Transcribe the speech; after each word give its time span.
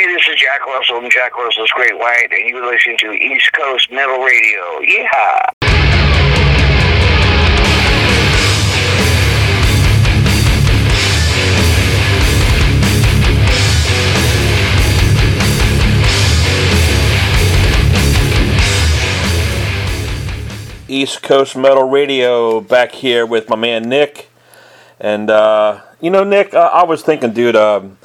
Hey, 0.00 0.06
this 0.14 0.26
is 0.32 0.40
Jack 0.40 0.64
Russell 0.64 0.98
from 0.98 1.10
Jack 1.10 1.36
Russell's 1.36 1.70
Great 1.72 1.98
White, 1.98 2.28
and 2.30 2.48
you're 2.48 2.66
listening 2.66 2.96
to 3.00 3.12
East 3.12 3.52
Coast 3.52 3.92
Metal 3.92 4.16
Radio. 4.24 4.80
Yeah. 4.80 5.50
East 20.88 21.22
Coast 21.22 21.58
Metal 21.58 21.86
Radio 21.86 22.62
back 22.62 22.92
here 22.92 23.26
with 23.26 23.50
my 23.50 23.56
man 23.56 23.82
Nick. 23.82 24.30
And, 24.98 25.28
uh, 25.28 25.82
you 26.00 26.08
know, 26.08 26.24
Nick, 26.24 26.54
I, 26.54 26.68
I 26.68 26.84
was 26.84 27.02
thinking, 27.02 27.34
dude, 27.34 27.54
um, 27.54 27.98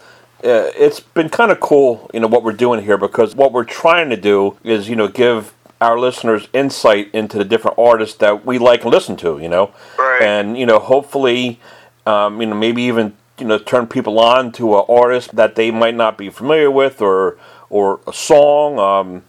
uh, 0.46 0.72
it's 0.76 1.00
been 1.00 1.30
kind 1.30 1.52
of 1.52 1.60
cool, 1.60 2.10
you 2.14 2.20
know, 2.20 2.28
what 2.28 2.44
we're 2.44 2.54
doing 2.54 2.84
here 2.84 2.98
because 2.98 3.36
what 3.36 3.52
we're 3.52 3.64
trying 3.66 4.10
to 4.12 4.18
do 4.18 4.58
is, 4.64 4.88
you 4.88 4.96
know, 4.96 5.08
give 5.08 5.54
our 5.82 6.00
listeners 6.00 6.48
insight 6.54 7.10
into 7.14 7.38
the 7.38 7.44
different 7.46 7.78
artists 7.78 8.16
that 8.18 8.46
we 8.46 8.58
like 8.58 8.84
and 8.84 8.92
listen 8.92 9.16
to, 9.18 9.40
you 9.40 9.50
know. 9.50 9.72
Right. 9.98 10.22
And, 10.22 10.58
you 10.58 10.66
know, 10.66 10.80
hopefully, 10.80 11.60
um, 12.06 12.40
you 12.42 12.48
know, 12.48 12.56
maybe 12.56 12.84
even, 12.84 13.14
you 13.40 13.46
know, 13.46 13.58
turn 13.58 13.88
people 13.88 14.20
on 14.20 14.52
to 14.54 14.78
an 14.78 14.86
artist 14.88 15.36
that 15.36 15.56
they 15.56 15.72
might 15.72 15.96
not 15.96 16.18
be 16.18 16.30
familiar 16.30 16.72
with 16.72 17.02
or, 17.02 17.38
or 17.70 18.00
a 18.08 18.14
song. 18.14 18.80
Um, 18.80 19.24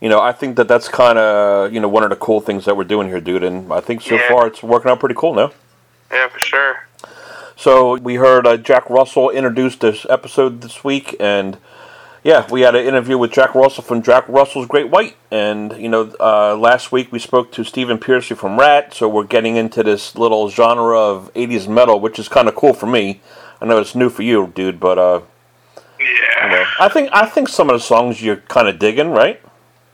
you 0.00 0.08
know, 0.08 0.20
I 0.20 0.32
think 0.32 0.56
that 0.56 0.68
that's 0.68 0.88
kind 0.88 1.18
of 1.18 1.72
you 1.72 1.80
know 1.80 1.88
one 1.88 2.02
of 2.02 2.10
the 2.10 2.16
cool 2.16 2.40
things 2.40 2.64
that 2.64 2.76
we're 2.76 2.84
doing 2.84 3.08
here, 3.08 3.20
dude. 3.20 3.44
And 3.44 3.70
I 3.70 3.80
think 3.80 4.00
so 4.00 4.14
Yeah. 4.14 4.28
far 4.28 4.46
it's 4.46 4.62
working 4.62 4.90
out 4.90 4.98
pretty 5.00 5.14
cool 5.14 5.34
now. 5.34 5.52
Yeah, 6.10 6.28
for 6.28 6.38
sure. 6.38 6.86
So 7.60 7.98
we 7.98 8.14
heard 8.14 8.46
uh, 8.46 8.56
Jack 8.56 8.88
Russell 8.88 9.28
introduce 9.28 9.76
this 9.76 10.06
episode 10.08 10.62
this 10.62 10.82
week, 10.82 11.14
and 11.20 11.58
yeah, 12.24 12.46
we 12.50 12.62
had 12.62 12.74
an 12.74 12.86
interview 12.86 13.18
with 13.18 13.32
Jack 13.32 13.54
Russell 13.54 13.82
from 13.84 14.00
Jack 14.00 14.26
Russell's 14.30 14.66
Great 14.66 14.88
White, 14.88 15.14
and 15.30 15.76
you 15.76 15.90
know, 15.90 16.10
uh, 16.18 16.56
last 16.56 16.90
week 16.90 17.12
we 17.12 17.18
spoke 17.18 17.52
to 17.52 17.62
Stephen 17.62 17.98
Pearcy 17.98 18.34
from 18.34 18.58
Ratt, 18.58 18.94
so 18.94 19.10
we're 19.10 19.24
getting 19.24 19.56
into 19.56 19.82
this 19.82 20.16
little 20.16 20.48
genre 20.48 20.98
of 20.98 21.30
'80s 21.34 21.68
metal, 21.68 22.00
which 22.00 22.18
is 22.18 22.30
kind 22.30 22.48
of 22.48 22.54
cool 22.54 22.72
for 22.72 22.86
me. 22.86 23.20
I 23.60 23.66
know 23.66 23.76
it's 23.78 23.94
new 23.94 24.08
for 24.08 24.22
you, 24.22 24.50
dude, 24.54 24.80
but 24.80 24.96
uh, 24.98 25.20
Yeah. 26.00 26.44
you 26.44 26.50
know, 26.52 26.64
I 26.80 26.88
think 26.88 27.10
I 27.12 27.26
think 27.26 27.50
some 27.50 27.68
of 27.68 27.74
the 27.74 27.84
songs 27.84 28.22
you're 28.22 28.36
kind 28.36 28.68
of 28.68 28.78
digging, 28.78 29.10
right? 29.10 29.38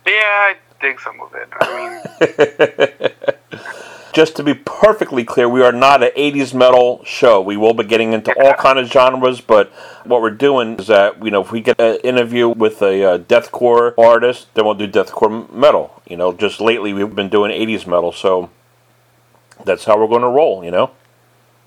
Yeah, 0.06 0.12
I 0.14 0.54
dig 0.80 1.00
some 1.00 1.20
of 1.20 1.34
it. 1.34 1.48
I 1.60 3.10
mean, 3.18 3.32
just 4.16 4.34
to 4.34 4.42
be 4.42 4.54
perfectly 4.54 5.24
clear, 5.24 5.46
we 5.46 5.60
are 5.60 5.72
not 5.72 6.02
an 6.02 6.08
80s 6.16 6.54
metal 6.54 7.04
show. 7.04 7.38
We 7.38 7.58
will 7.58 7.74
be 7.74 7.84
getting 7.84 8.14
into 8.14 8.32
all 8.42 8.54
kind 8.54 8.78
of 8.78 8.90
genres, 8.90 9.42
but 9.42 9.68
what 10.04 10.22
we're 10.22 10.30
doing 10.30 10.78
is 10.78 10.86
that 10.86 11.22
you 11.22 11.30
know 11.30 11.42
if 11.42 11.52
we 11.52 11.60
get 11.60 11.78
an 11.78 11.96
interview 11.96 12.48
with 12.48 12.80
a 12.80 13.04
uh, 13.04 13.18
deathcore 13.18 13.92
artist, 13.98 14.54
then 14.54 14.64
we'll 14.64 14.72
do 14.72 14.88
deathcore 14.88 15.52
metal. 15.52 16.02
You 16.08 16.16
know, 16.16 16.32
just 16.32 16.62
lately 16.62 16.94
we've 16.94 17.14
been 17.14 17.28
doing 17.28 17.50
80s 17.50 17.86
metal, 17.86 18.10
so 18.10 18.48
that's 19.66 19.84
how 19.84 20.00
we're 20.00 20.08
going 20.08 20.22
to 20.22 20.30
roll. 20.30 20.64
You 20.64 20.70
know. 20.70 20.92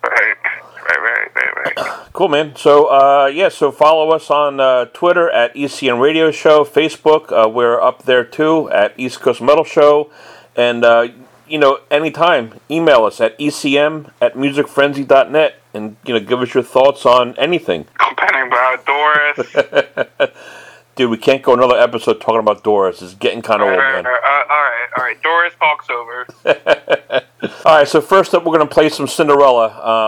right, 0.03 0.36
right, 0.44 1.02
right, 1.03 1.30
right, 1.36 1.75
right. 1.77 2.00
Cool, 2.14 2.30
man. 2.30 2.55
So, 2.55 2.88
uh, 2.88 3.27
yeah, 3.27 3.50
so 3.50 3.72
follow 3.72 4.09
us 4.09 4.31
on 4.31 4.59
uh, 4.59 4.86
Twitter 4.86 5.30
at 5.30 5.53
ECM 5.53 6.02
Radio 6.02 6.31
Show, 6.31 6.66
Facebook, 6.66 7.31
uh, 7.31 7.47
we're 7.47 7.80
up 7.80 8.03
there 8.03 8.25
too 8.25 8.70
at 8.72 8.94
East 8.97 9.22
Coast 9.22 9.39
Metal 9.39 9.64
Show, 9.64 10.11
and, 10.55 10.83
uh, 10.83 11.09
you 11.50 11.58
know, 11.58 11.80
anytime, 11.89 12.59
email 12.69 13.05
us 13.05 13.19
at 13.19 13.38
ecm 13.39 14.11
at 14.22 14.36
musicfrenzy.net 14.36 15.55
and, 15.73 15.97
you 16.05 16.14
know, 16.14 16.19
give 16.19 16.42
us 16.42 16.53
your 16.53 16.64
thoughts 16.64 17.05
on 17.05 17.36
anything. 17.38 17.86
Complaining 17.97 18.47
about 18.47 18.86
Doris. 18.86 20.31
Dude, 20.95 21.09
we 21.09 21.17
can't 21.17 21.42
go 21.42 21.53
another 21.53 21.77
episode 21.77 22.20
talking 22.20 22.42
about 22.42 22.64
Doris. 22.64 23.02
It's 23.02 23.14
getting 23.14 23.42
kind 23.42 23.61
of 23.61 23.70
old, 23.70 23.77
man. 23.77 24.05
all 24.05 24.11
right, 24.11 24.45
all 24.50 24.64
right, 24.64 24.88
all 24.97 25.03
right. 25.05 25.23
Doris 25.23 25.53
talks 25.58 25.89
over. 25.89 26.27
All 27.66 27.77
right, 27.77 27.88
so 27.88 28.02
first 28.02 28.33
up, 28.33 28.43
we're 28.43 28.58
going 28.58 28.67
to 28.67 28.73
play 28.73 28.89
some 28.89 29.08
Cinderella, 29.08 29.67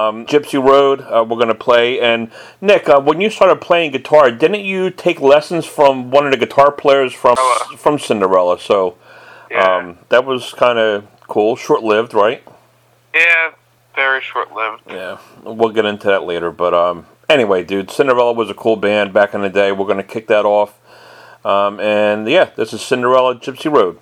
um, 0.09 0.25
Gypsy 0.25 0.61
Road. 0.61 0.99
Uh, 1.01 1.23
we're 1.27 1.37
going 1.37 1.47
to 1.47 1.55
play, 1.55 1.99
and 2.01 2.29
Nick, 2.59 2.89
uh, 2.89 2.99
when 2.99 3.21
you 3.21 3.29
started 3.29 3.61
playing 3.61 3.91
guitar, 3.91 4.31
didn't 4.31 4.65
you 4.65 4.89
take 4.89 5.21
lessons 5.21 5.65
from 5.65 6.11
one 6.11 6.25
of 6.25 6.31
the 6.31 6.37
guitar 6.37 6.71
players 6.71 7.13
from 7.13 7.37
from 7.77 7.97
Cinderella? 7.97 8.59
So 8.59 8.97
Yeah, 9.49 9.77
um, 9.77 9.97
that 10.09 10.25
was 10.25 10.53
kind 10.53 10.77
of 10.77 11.07
cool, 11.31 11.55
short 11.55 11.81
lived, 11.81 12.13
right? 12.13 12.43
yeah, 13.13 13.51
very 13.95 14.21
short-lived. 14.21 14.81
Yeah, 14.89 15.17
we'll 15.43 15.69
get 15.69 15.85
into 15.85 16.07
that 16.07 16.23
later. 16.23 16.51
But 16.51 16.73
um, 16.73 17.05
anyway, 17.29 17.63
dude, 17.63 17.89
Cinderella 17.89 18.33
was 18.33 18.49
a 18.49 18.53
cool 18.53 18.75
band 18.75 19.13
back 19.13 19.33
in 19.33 19.41
the 19.41 19.49
day. 19.49 19.71
We're 19.71 19.85
going 19.85 19.95
to 19.95 20.03
kick 20.03 20.27
that 20.27 20.45
off, 20.45 20.77
um, 21.45 21.79
and 21.79 22.27
yeah, 22.27 22.49
this 22.57 22.73
is 22.73 22.81
Cinderella, 22.81 23.35
Gypsy 23.35 23.71
Road. 23.73 23.99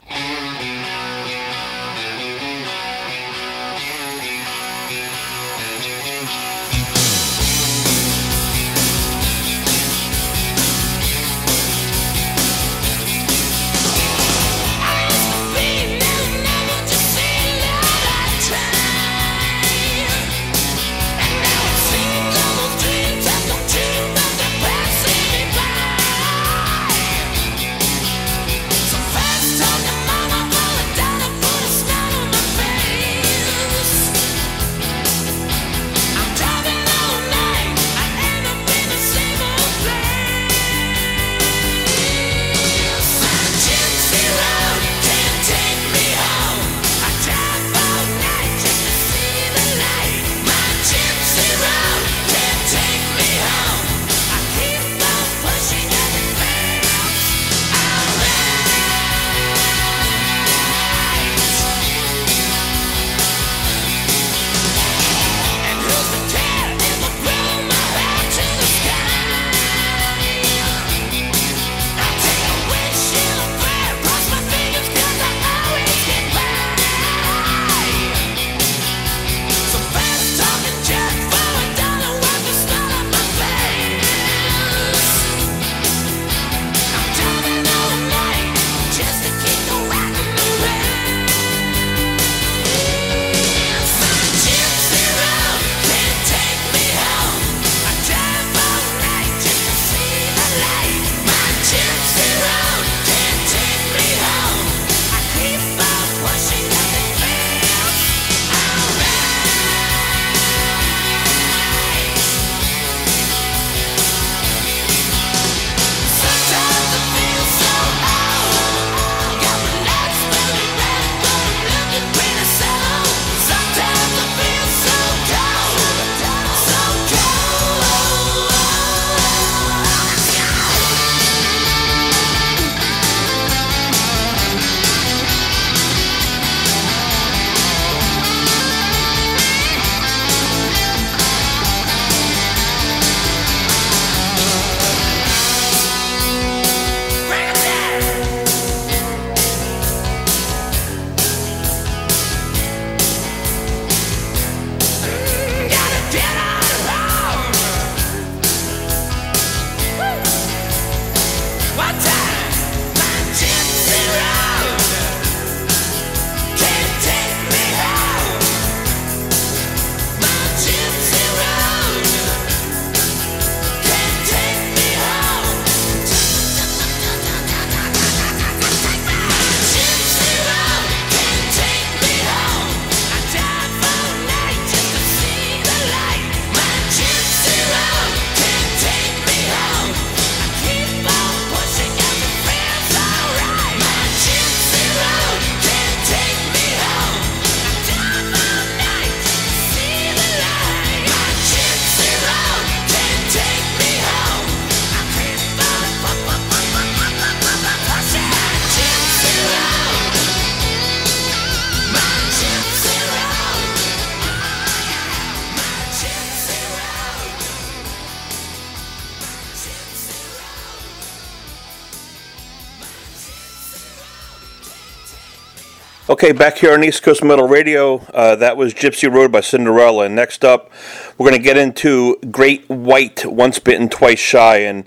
Okay, 226.22 226.34
back 226.34 226.58
here 226.58 226.74
on 226.74 226.84
East 226.84 227.02
Coast 227.02 227.24
Metal 227.24 227.48
Radio, 227.48 228.00
uh, 228.14 228.36
that 228.36 228.58
was 228.58 228.74
Gypsy 228.74 229.10
Road 229.10 229.32
by 229.32 229.40
Cinderella. 229.40 230.04
And 230.04 230.16
next 230.18 230.44
up, 230.44 230.70
we're 231.18 231.30
going 231.30 231.42
to 231.42 231.44
get 231.44 231.56
into 231.56 232.18
Great 232.30 232.68
White, 232.68 233.26
Once 233.26 233.58
Bitten, 233.58 233.88
Twice 233.88 234.20
Shy. 234.20 234.58
And 234.58 234.86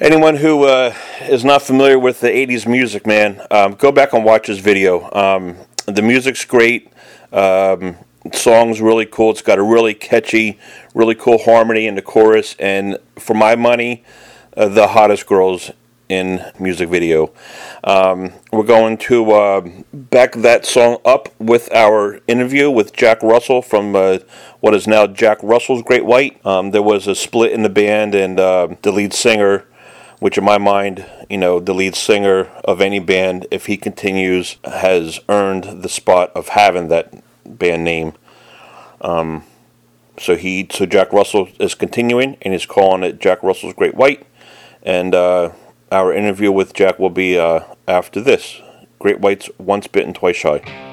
anyone 0.00 0.34
who 0.34 0.64
uh, 0.64 0.96
is 1.28 1.44
not 1.44 1.62
familiar 1.62 1.96
with 1.96 2.18
the 2.18 2.26
80s 2.26 2.66
music, 2.66 3.06
man, 3.06 3.40
um, 3.52 3.74
go 3.74 3.92
back 3.92 4.14
and 4.14 4.24
watch 4.24 4.48
this 4.48 4.58
video. 4.58 5.08
Um, 5.12 5.58
the 5.86 6.02
music's 6.02 6.44
great. 6.44 6.92
Um, 7.32 7.94
song's 8.32 8.80
really 8.80 9.06
cool. 9.06 9.30
It's 9.30 9.42
got 9.42 9.60
a 9.60 9.62
really 9.62 9.94
catchy, 9.94 10.58
really 10.92 11.14
cool 11.14 11.38
harmony 11.38 11.86
in 11.86 11.94
the 11.94 12.02
chorus. 12.02 12.56
And 12.58 12.98
for 13.16 13.34
my 13.34 13.54
money, 13.54 14.02
uh, 14.56 14.66
the 14.66 14.88
hottest 14.88 15.24
girls 15.24 15.70
in 16.12 16.44
music 16.58 16.90
video. 16.90 17.32
Um, 17.84 18.34
we're 18.52 18.64
going 18.64 18.98
to 18.98 19.32
uh, 19.32 19.68
back 19.94 20.32
that 20.32 20.66
song 20.66 20.98
up 21.06 21.30
with 21.38 21.72
our 21.74 22.20
interview 22.28 22.70
with 22.70 22.92
Jack 22.92 23.22
Russell 23.22 23.62
from 23.62 23.96
uh, 23.96 24.18
what 24.60 24.74
is 24.74 24.86
now 24.86 25.06
Jack 25.06 25.38
Russell's 25.42 25.82
Great 25.82 26.04
White. 26.04 26.44
Um, 26.44 26.70
there 26.70 26.82
was 26.82 27.06
a 27.06 27.14
split 27.14 27.52
in 27.52 27.62
the 27.62 27.70
band, 27.70 28.14
and 28.14 28.38
uh, 28.38 28.76
the 28.82 28.92
lead 28.92 29.14
singer, 29.14 29.64
which 30.20 30.36
in 30.36 30.44
my 30.44 30.58
mind, 30.58 31.06
you 31.30 31.38
know, 31.38 31.58
the 31.58 31.72
lead 31.72 31.94
singer 31.94 32.44
of 32.62 32.82
any 32.82 32.98
band, 32.98 33.46
if 33.50 33.64
he 33.64 33.78
continues, 33.78 34.58
has 34.64 35.18
earned 35.30 35.82
the 35.82 35.88
spot 35.88 36.30
of 36.34 36.48
having 36.48 36.88
that 36.88 37.24
band 37.46 37.84
name. 37.84 38.12
Um, 39.00 39.44
so 40.18 40.36
he, 40.36 40.68
so 40.70 40.84
Jack 40.84 41.10
Russell 41.14 41.48
is 41.58 41.74
continuing, 41.74 42.36
and 42.42 42.52
he's 42.52 42.66
calling 42.66 43.02
it 43.02 43.18
Jack 43.18 43.42
Russell's 43.42 43.72
Great 43.72 43.94
White, 43.94 44.26
and 44.82 45.14
uh, 45.14 45.52
our 45.92 46.12
interview 46.12 46.50
with 46.50 46.72
Jack 46.72 46.98
will 46.98 47.10
be 47.10 47.38
uh, 47.38 47.60
after 47.86 48.20
this. 48.20 48.60
Great 48.98 49.20
Whites 49.20 49.50
once 49.58 49.86
bitten, 49.86 50.14
twice 50.14 50.36
shy. 50.36 50.91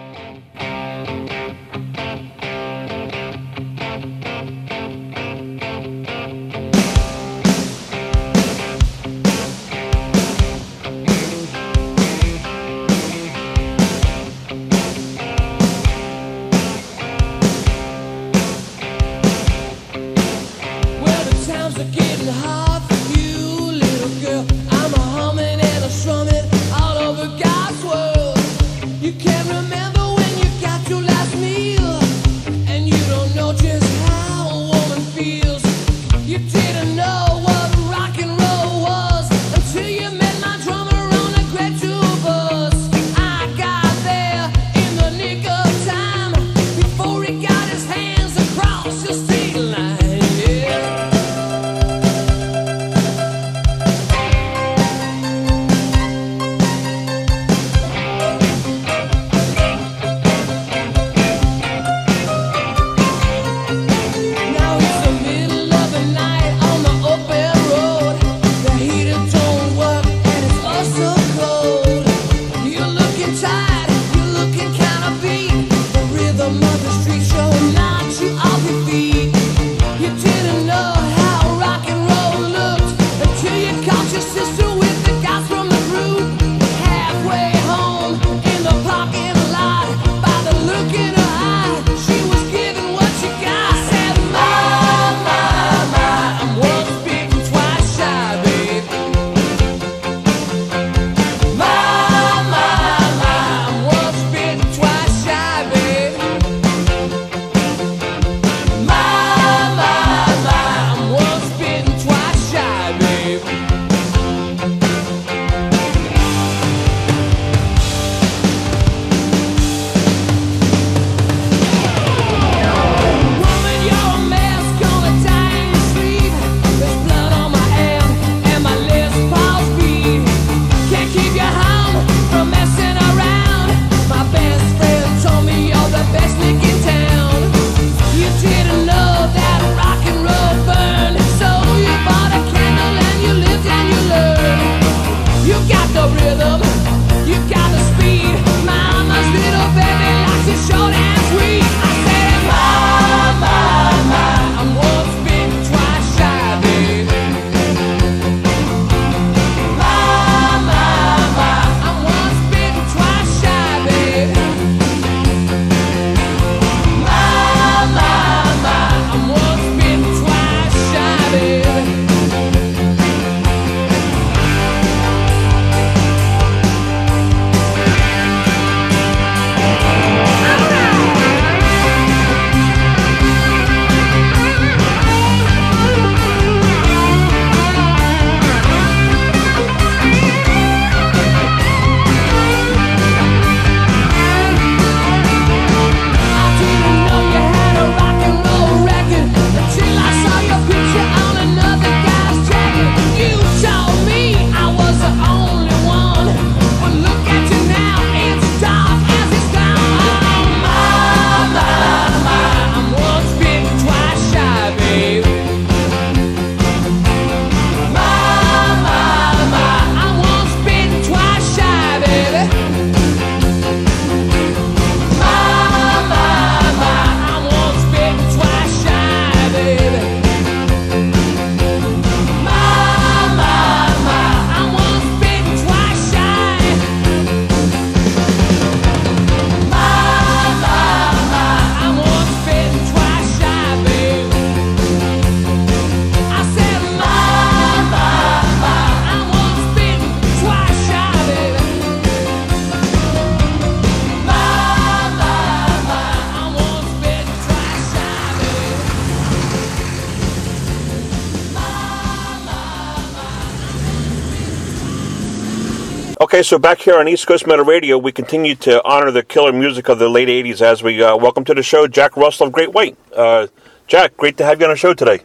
Okay, 266.39 266.45
so 266.45 266.57
back 266.57 266.79
here 266.79 266.97
on 266.97 267.05
East 267.09 267.27
Coast 267.27 267.45
Metal 267.45 267.65
Radio, 267.65 267.97
we 267.97 268.13
continue 268.13 268.55
to 268.55 268.81
honor 268.87 269.11
the 269.11 269.23
killer 269.23 269.51
music 269.51 269.89
of 269.89 269.99
the 269.99 270.07
late 270.07 270.29
80s 270.29 270.61
as 270.61 270.81
we 270.81 271.03
uh, 271.03 271.17
welcome 271.17 271.43
to 271.43 271.53
the 271.53 271.61
show 271.61 271.85
Jack 271.85 272.15
Russell 272.15 272.47
of 272.47 272.53
Great 272.53 272.71
White. 272.71 272.97
Uh, 273.13 273.47
Jack, 273.87 274.15
great 274.15 274.37
to 274.37 274.45
have 274.45 274.57
you 274.61 274.65
on 274.65 274.71
the 274.71 274.77
show 274.77 274.93
today. 274.93 275.19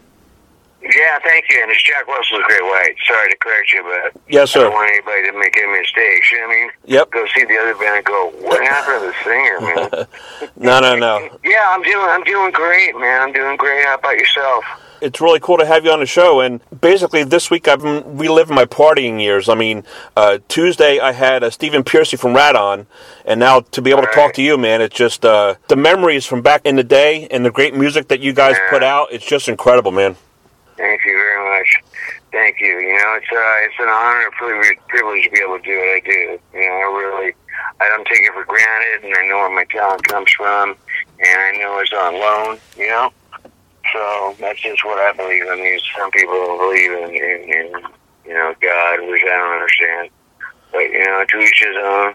Yeah, 0.82 1.18
thank 1.22 1.44
you. 1.50 1.60
And 1.62 1.70
it's 1.70 1.84
Jack 1.84 2.08
Russell 2.08 2.38
of 2.38 2.42
Great 2.42 2.64
White. 2.64 2.96
Sorry 3.06 3.30
to 3.30 3.36
correct 3.36 3.72
you, 3.72 3.84
but 3.84 4.20
Yes, 4.28 4.50
I 4.50 4.52
sir. 4.54 4.60
don't 4.64 4.72
want 4.72 4.90
anybody 4.90 5.30
to 5.30 5.38
make 5.38 5.56
any 5.56 5.78
mistakes. 5.78 6.32
You 6.32 6.40
know 6.40 6.46
what 6.48 6.52
I 6.56 6.60
mean? 6.62 6.70
Yep. 6.86 7.10
Go 7.12 7.26
see 7.32 7.44
the 7.44 7.58
other 7.58 7.74
band 7.76 7.96
and 7.98 8.04
go, 8.04 8.32
what 8.40 8.60
happened 8.66 9.00
to 9.02 9.06
the 9.06 9.14
singer, 9.22 9.60
man? 9.60 10.50
No, 10.56 10.80
no, 10.80 10.96
no. 10.96 11.38
yeah, 11.44 11.66
I'm 11.70 11.82
doing, 11.82 12.08
I'm 12.10 12.24
doing 12.24 12.50
great, 12.50 12.98
man. 12.98 13.22
I'm 13.22 13.32
doing 13.32 13.56
great. 13.56 13.84
How 13.84 13.94
about 13.94 14.18
yourself? 14.18 14.64
It's 15.04 15.20
really 15.20 15.38
cool 15.38 15.58
to 15.58 15.66
have 15.66 15.84
you 15.84 15.90
on 15.90 16.00
the 16.00 16.06
show. 16.06 16.40
And 16.40 16.60
basically, 16.80 17.24
this 17.24 17.50
week 17.50 17.68
I've 17.68 17.82
been 17.82 18.16
reliving 18.16 18.54
my 18.54 18.64
partying 18.64 19.20
years. 19.20 19.50
I 19.50 19.54
mean, 19.54 19.84
uh, 20.16 20.38
Tuesday 20.48 20.98
I 20.98 21.12
had 21.12 21.44
uh, 21.44 21.50
Stephen 21.50 21.84
Pearcy 21.84 22.18
from 22.18 22.34
Ratt 22.34 22.56
on, 22.56 22.86
and 23.26 23.38
now 23.38 23.60
to 23.60 23.82
be 23.82 23.90
able 23.90 24.00
to 24.00 24.12
talk 24.14 24.32
to 24.34 24.42
you, 24.42 24.56
man, 24.56 24.80
it's 24.80 24.96
just 24.96 25.26
uh, 25.26 25.56
the 25.68 25.76
memories 25.76 26.24
from 26.24 26.40
back 26.40 26.62
in 26.64 26.76
the 26.76 26.82
day 26.82 27.28
and 27.30 27.44
the 27.44 27.50
great 27.50 27.74
music 27.74 28.08
that 28.08 28.20
you 28.20 28.32
guys 28.32 28.56
put 28.70 28.82
out. 28.82 29.08
It's 29.12 29.26
just 29.26 29.46
incredible, 29.46 29.92
man. 29.92 30.16
Thank 30.78 31.04
you 31.04 31.12
very 31.12 31.58
much. 31.58 31.82
Thank 32.32 32.60
you. 32.60 32.78
You 32.78 32.96
know, 32.96 33.18
it's 33.20 33.30
uh, 33.30 33.66
it's 33.66 33.74
an 33.80 33.88
honor 33.88 34.24
and 34.24 34.32
privilege, 34.32 34.78
privilege 34.88 35.24
to 35.24 35.30
be 35.30 35.40
able 35.40 35.58
to 35.58 35.64
do 35.64 35.76
what 35.76 35.88
I 35.88 36.00
do. 36.00 36.38
You 36.54 36.60
know, 36.60 36.76
I 36.76 36.98
really, 36.98 37.32
I 37.78 37.88
don't 37.88 38.06
take 38.06 38.22
it 38.22 38.32
for 38.32 38.44
granted, 38.44 39.04
and 39.04 39.14
I 39.14 39.26
know 39.28 39.36
where 39.36 39.54
my 39.54 39.64
talent 39.64 40.02
comes 40.08 40.32
from, 40.32 40.74
and 41.20 41.40
I 41.40 41.52
know 41.58 41.78
it's 41.78 41.92
on 41.92 42.14
loan. 42.14 42.58
You 42.76 42.88
know, 42.88 43.12
so 43.94 44.34
that's 44.40 44.60
just 44.60 44.84
what 44.84 44.98
I 44.98 45.12
believe. 45.12 45.44
I 45.48 45.54
mean, 45.54 45.78
some 45.96 46.10
people 46.10 46.58
believe 46.58 46.90
in, 46.92 47.10
in, 47.14 47.38
in 47.48 47.66
you 48.26 48.34
know, 48.34 48.52
God, 48.60 48.98
which 49.08 49.22
I 49.22 49.36
don't 49.38 49.54
understand. 49.54 50.10
But 50.72 50.90
you 50.90 51.04
know, 51.06 51.24
to 51.24 51.38
each 51.38 51.62
his 51.64 51.76
own. 51.78 52.14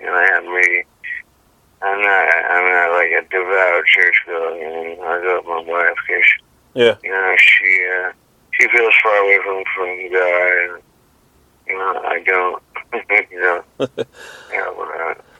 You 0.00 0.06
know, 0.06 0.14
I 0.14 0.24
have 0.34 0.44
me. 0.44 0.82
I'm 1.80 2.02
not. 2.02 2.34
I'm 2.50 2.66
not 2.74 2.96
like 2.98 3.10
a 3.14 3.22
devout. 3.30 3.84
You 3.96 4.32
know, 4.32 5.04
I 5.06 5.20
go 5.22 5.36
with 5.38 5.46
my 5.46 5.72
wife 5.72 5.96
because 6.06 6.24
Yeah. 6.74 6.96
you 7.04 7.10
know, 7.10 7.34
she 7.38 7.86
uh, 7.94 8.12
she 8.58 8.68
feels 8.68 8.94
far 9.02 9.16
away 9.16 9.38
from 9.44 9.62
from 9.76 10.12
God, 10.12 10.52
and 10.64 10.82
you 11.68 11.78
know, 11.78 12.02
I 12.04 12.22
don't. 12.26 12.62
you 13.30 13.40
know, 13.40 13.64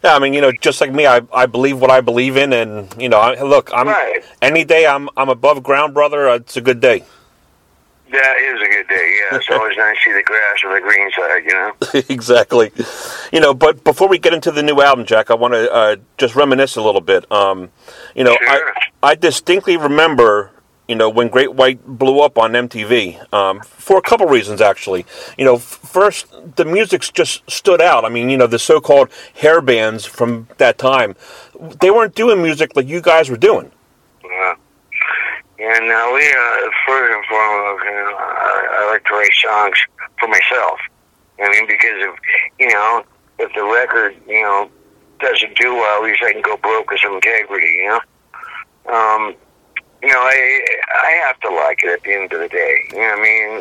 yeah, 0.02 0.14
I 0.14 0.18
mean, 0.18 0.32
you 0.34 0.40
know, 0.40 0.52
just 0.52 0.80
like 0.80 0.92
me, 0.92 1.06
I, 1.06 1.20
I 1.32 1.46
believe 1.46 1.80
what 1.80 1.90
I 1.90 2.00
believe 2.00 2.36
in, 2.36 2.52
and 2.52 2.92
you 3.00 3.08
know, 3.08 3.18
I, 3.18 3.40
look, 3.42 3.70
I'm 3.72 3.88
Right. 3.88 4.22
any 4.40 4.64
day 4.64 4.86
I'm 4.86 5.08
I'm 5.16 5.28
above 5.28 5.62
ground, 5.62 5.94
brother. 5.94 6.28
Uh, 6.28 6.34
it's 6.36 6.56
a 6.56 6.60
good 6.60 6.80
day. 6.80 7.04
that 8.10 8.36
is 8.38 8.60
a 8.60 8.66
good 8.70 8.88
day. 8.88 9.16
Yeah, 9.30 9.36
it's 9.38 9.48
always 9.50 9.76
nice 9.76 9.96
to 9.98 10.02
see 10.04 10.12
the 10.12 10.22
grass 10.22 10.58
on 10.66 10.74
the 10.74 10.80
green 10.80 11.10
side. 11.12 11.44
You 11.44 11.52
know. 11.54 12.02
exactly. 12.14 12.70
You 13.32 13.40
know, 13.40 13.54
but 13.54 13.84
before 13.84 14.08
we 14.08 14.18
get 14.18 14.34
into 14.34 14.50
the 14.50 14.62
new 14.62 14.80
album, 14.82 15.06
Jack, 15.06 15.30
I 15.30 15.34
want 15.34 15.54
to 15.54 15.72
uh, 15.72 15.96
just 16.18 16.34
reminisce 16.36 16.76
a 16.76 16.82
little 16.82 17.00
bit. 17.00 17.30
Um, 17.32 17.70
you 18.14 18.24
know, 18.24 18.36
Sure. 18.38 18.72
I 19.02 19.10
I 19.10 19.14
distinctly 19.14 19.76
remember. 19.76 20.50
You 20.88 20.96
know, 20.96 21.08
when 21.08 21.28
Great 21.28 21.54
White 21.54 21.84
blew 21.86 22.20
up 22.20 22.36
on 22.36 22.52
MTV, 22.52 23.32
um, 23.32 23.60
for 23.60 23.98
a 23.98 24.02
couple 24.02 24.26
reasons 24.26 24.60
actually. 24.60 25.06
You 25.38 25.44
know, 25.44 25.58
first 25.58 26.26
the 26.56 26.64
music's 26.64 27.10
just 27.10 27.48
stood 27.50 27.80
out. 27.80 28.04
I 28.04 28.08
mean, 28.08 28.28
you 28.30 28.36
know, 28.36 28.46
the 28.46 28.58
so-called 28.58 29.08
hair 29.34 29.60
bands 29.60 30.04
from 30.04 30.48
that 30.58 30.78
time, 30.78 31.14
they 31.80 31.90
weren't 31.90 32.14
doing 32.14 32.42
music 32.42 32.74
like 32.74 32.88
you 32.88 33.00
guys 33.00 33.30
were 33.30 33.36
doing. 33.36 33.70
Yeah. 34.24 34.54
And 35.60 35.84
uh, 35.84 36.10
we, 36.12 36.26
uh, 36.26 36.70
first 36.86 37.14
and 37.14 37.24
foremost, 37.26 37.84
you 37.84 37.90
know, 37.92 38.16
I, 38.18 38.68
I 38.72 38.90
like 38.92 39.04
to 39.04 39.14
write 39.14 39.30
songs 39.44 39.78
for 40.18 40.28
myself. 40.28 40.80
I 41.40 41.48
mean, 41.50 41.66
because 41.66 41.98
if 41.98 42.14
you 42.58 42.68
know, 42.72 43.04
if 43.38 43.52
the 43.54 43.64
record, 43.64 44.16
you 44.28 44.42
know, 44.42 44.70
doesn't 45.20 45.56
do 45.56 45.74
well, 45.74 46.02
at 46.02 46.04
least 46.04 46.22
I 46.22 46.32
can 46.32 46.42
go 46.42 46.56
broke 46.56 46.90
with 46.90 47.00
some 47.00 47.14
integrity. 47.14 47.66
You 47.66 47.88
know. 47.88 48.00
Um, 48.92 49.34
you 50.02 50.08
know, 50.08 50.18
I 50.18 50.66
I 50.90 51.10
have 51.24 51.38
to 51.40 51.50
like 51.50 51.80
it 51.84 51.92
at 51.92 52.02
the 52.02 52.12
end 52.12 52.32
of 52.32 52.40
the 52.40 52.48
day. 52.48 52.74
You 52.90 52.98
know 52.98 53.08
what 53.08 53.18
I 53.18 53.22
mean? 53.22 53.52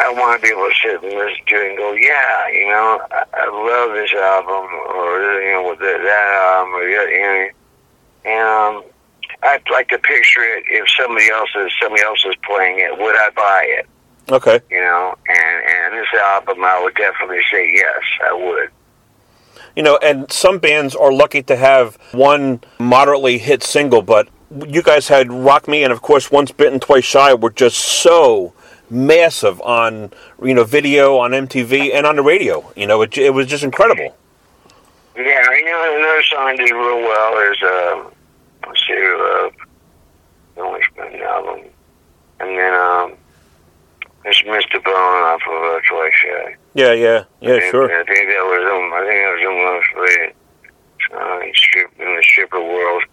I 0.00 0.12
want 0.16 0.40
to 0.40 0.42
be 0.42 0.52
able 0.52 0.68
to 0.68 0.74
sit 0.80 1.02
and 1.02 1.12
listen 1.12 1.44
to 1.46 1.54
it 1.56 1.68
and 1.68 1.76
go, 1.76 1.92
yeah, 1.92 2.48
you 2.48 2.68
know, 2.68 3.00
I, 3.12 3.24
I 3.34 3.46
love 3.52 3.92
this 3.92 4.12
album, 4.12 4.64
or 4.96 5.20
you 5.42 5.52
know, 5.52 5.68
with 5.68 5.78
that, 5.80 6.00
that 6.00 6.28
album, 6.56 6.74
or 6.74 6.88
you 6.88 6.96
know, 6.96 7.48
and 8.24 8.80
um, 8.80 8.90
I'd 9.42 9.62
like 9.70 9.88
to 9.88 9.98
picture 9.98 10.40
it 10.40 10.64
if 10.68 10.88
somebody 10.96 11.28
else 11.30 11.50
is 11.54 11.70
somebody 11.80 12.02
else 12.02 12.24
is 12.24 12.36
playing 12.44 12.78
it. 12.78 12.98
Would 12.98 13.16
I 13.16 13.30
buy 13.36 13.66
it? 13.68 13.86
Okay. 14.30 14.60
You 14.70 14.80
know, 14.80 15.14
and 15.28 15.68
and 15.68 15.94
this 16.00 16.08
album, 16.18 16.64
I 16.64 16.82
would 16.82 16.94
definitely 16.94 17.42
say 17.52 17.70
yes, 17.74 18.02
I 18.24 18.32
would. 18.32 18.70
You 19.76 19.82
know, 19.82 19.98
and 19.98 20.30
some 20.30 20.58
bands 20.58 20.94
are 20.94 21.12
lucky 21.12 21.42
to 21.42 21.56
have 21.56 21.98
one 22.12 22.60
moderately 22.78 23.38
hit 23.38 23.62
single, 23.62 24.02
but 24.02 24.28
you 24.66 24.82
guys 24.82 25.08
had 25.08 25.32
Rock 25.32 25.68
Me 25.68 25.82
and, 25.82 25.92
of 25.92 26.02
course, 26.02 26.30
Once 26.30 26.52
Bitten, 26.52 26.80
Twice 26.80 27.04
Shy 27.04 27.34
were 27.34 27.50
just 27.50 27.78
so 27.78 28.52
massive 28.90 29.60
on, 29.62 30.12
you 30.42 30.54
know, 30.54 30.64
video, 30.64 31.18
on 31.18 31.32
MTV, 31.32 31.94
and 31.94 32.06
on 32.06 32.16
the 32.16 32.22
radio. 32.22 32.72
You 32.76 32.86
know, 32.86 33.02
it, 33.02 33.16
it 33.18 33.34
was 33.34 33.46
just 33.46 33.64
incredible. 33.64 34.16
Yeah, 35.16 35.22
you 35.52 35.64
know, 35.64 35.96
another 35.96 36.22
song 36.24 36.56
did 36.56 36.70
real 36.70 36.98
well 36.98 37.52
is 37.52 37.58
um, 37.62 38.12
let's 38.66 38.80
see, 38.86 38.94
uh, 38.94 39.50
the 40.56 40.60
only 40.60 40.80
spin 40.90 41.22
album, 41.22 41.60
and 42.40 42.58
then 42.58 42.74
um, 42.74 43.14
there's 44.24 44.42
Mr. 44.42 44.82
Bone 44.82 44.94
off 44.94 45.40
of 45.48 45.62
uh, 45.62 45.80
Twice 45.88 46.12
Shy. 46.14 46.56
Yeah, 46.74 46.92
yeah, 46.92 47.24
yeah, 47.40 47.54
I 47.54 47.70
sure. 47.70 47.88
think 47.88 48.08
that 48.08 48.42
was 48.42 48.64
um, 48.72 48.92
I 48.92 49.00
think 49.06 49.20
that 49.22 49.30
was 49.34 49.42
the 49.44 49.52
most 49.54 50.10
rated 50.10 50.34
uh, 51.14 51.46
in, 51.46 51.54
strip, 51.54 51.92
in 52.00 52.16
the 52.16 52.22
stripper 52.22 52.60
world. 52.60 53.04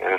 Yeah. 0.00 0.16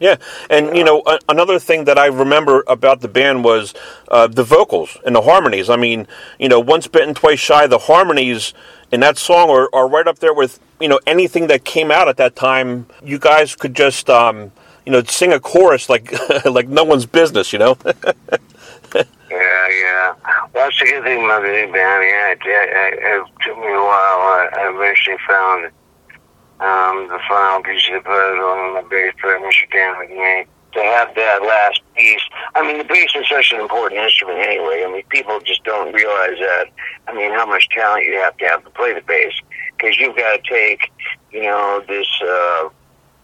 Yeah, 0.00 0.16
and 0.50 0.76
you 0.76 0.82
know 0.82 1.00
a- 1.06 1.20
another 1.28 1.60
thing 1.60 1.84
that 1.84 1.96
I 1.96 2.06
remember 2.06 2.64
about 2.66 3.02
the 3.02 3.08
band 3.08 3.44
was 3.44 3.72
uh, 4.08 4.26
the 4.26 4.42
vocals 4.42 4.98
and 5.06 5.14
the 5.14 5.22
harmonies. 5.22 5.70
I 5.70 5.76
mean, 5.76 6.08
you 6.40 6.48
know, 6.48 6.58
once 6.58 6.88
bitten, 6.88 7.14
twice 7.14 7.38
shy. 7.38 7.68
The 7.68 7.78
harmonies 7.78 8.52
in 8.90 8.98
that 9.00 9.16
song 9.16 9.48
are, 9.48 9.68
are 9.72 9.88
right 9.88 10.08
up 10.08 10.18
there 10.18 10.34
with 10.34 10.58
you 10.80 10.88
know 10.88 10.98
anything 11.06 11.46
that 11.46 11.64
came 11.64 11.92
out 11.92 12.08
at 12.08 12.16
that 12.16 12.34
time. 12.34 12.86
You 13.04 13.20
guys 13.20 13.54
could 13.54 13.74
just 13.76 14.10
um, 14.10 14.50
you 14.84 14.90
know 14.90 15.04
sing 15.04 15.32
a 15.32 15.38
chorus 15.38 15.88
like 15.88 16.12
like 16.44 16.66
no 16.68 16.82
one's 16.82 17.06
business. 17.06 17.52
You 17.52 17.60
know. 17.60 17.78
Yeah, 19.30 19.68
yeah. 19.68 20.14
Well, 20.52 20.66
that's 20.68 20.78
the 20.78 20.84
good 20.84 21.04
thing 21.04 21.24
about 21.24 21.40
the 21.40 21.48
band. 21.48 21.72
Yeah, 21.72 22.32
it, 22.32 22.38
it, 22.44 22.98
it 23.00 23.24
took 23.40 23.56
me 23.56 23.68
a 23.72 23.80
while. 23.80 24.20
I, 24.28 24.48
eventually 24.74 25.16
found 25.26 25.70
um, 26.62 27.08
the 27.08 27.18
final 27.28 27.62
piece 27.62 27.88
of 27.88 27.94
the 27.94 28.00
puzzle, 28.00 28.52
and 28.54 28.74
my 28.74 28.82
bass 28.88 29.14
player, 29.20 29.38
Mr. 29.38 29.70
Dan 29.72 29.94
McNay, 29.94 30.46
to 30.72 30.80
have 30.80 31.14
that 31.14 31.42
last 31.42 31.82
piece. 31.94 32.22
I 32.54 32.62
mean, 32.62 32.78
the 32.78 32.84
bass 32.84 33.10
is 33.14 33.28
such 33.28 33.52
an 33.52 33.60
important 33.60 34.00
instrument 34.00 34.38
anyway. 34.38 34.84
I 34.86 34.90
mean, 34.90 35.02
people 35.10 35.38
just 35.40 35.64
don't 35.64 35.92
realize 35.92 36.38
that. 36.38 36.66
I 37.08 37.14
mean, 37.14 37.32
how 37.32 37.46
much 37.46 37.68
talent 37.68 38.04
you 38.04 38.14
have 38.20 38.36
to 38.38 38.44
have 38.46 38.64
to 38.64 38.70
play 38.70 38.94
the 38.94 39.02
bass. 39.02 39.34
Because 39.76 39.98
you've 39.98 40.16
got 40.16 40.42
to 40.42 40.48
take, 40.48 40.92
you 41.32 41.42
know, 41.42 41.82
this, 41.88 42.06
uh, 42.22 42.68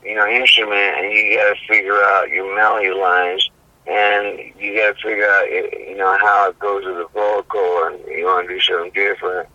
you 0.04 0.14
know, 0.14 0.26
instrument, 0.26 0.98
and 0.98 1.12
you 1.12 1.36
got 1.36 1.54
to 1.54 1.66
figure 1.68 2.02
out 2.02 2.28
your 2.28 2.54
melody 2.54 2.90
lines 2.90 3.48
and 3.88 4.38
you 4.58 4.76
got 4.76 4.96
to 4.96 5.02
figure 5.02 5.24
out 5.24 5.50
you 5.50 5.96
know 5.96 6.16
how 6.20 6.50
it 6.50 6.58
goes 6.58 6.84
with 6.84 6.96
the 6.96 7.08
vocal, 7.14 7.84
and 7.84 7.98
you 8.06 8.26
want 8.26 8.46
to 8.46 8.54
do 8.54 8.60
something 8.60 8.92
different. 8.92 9.48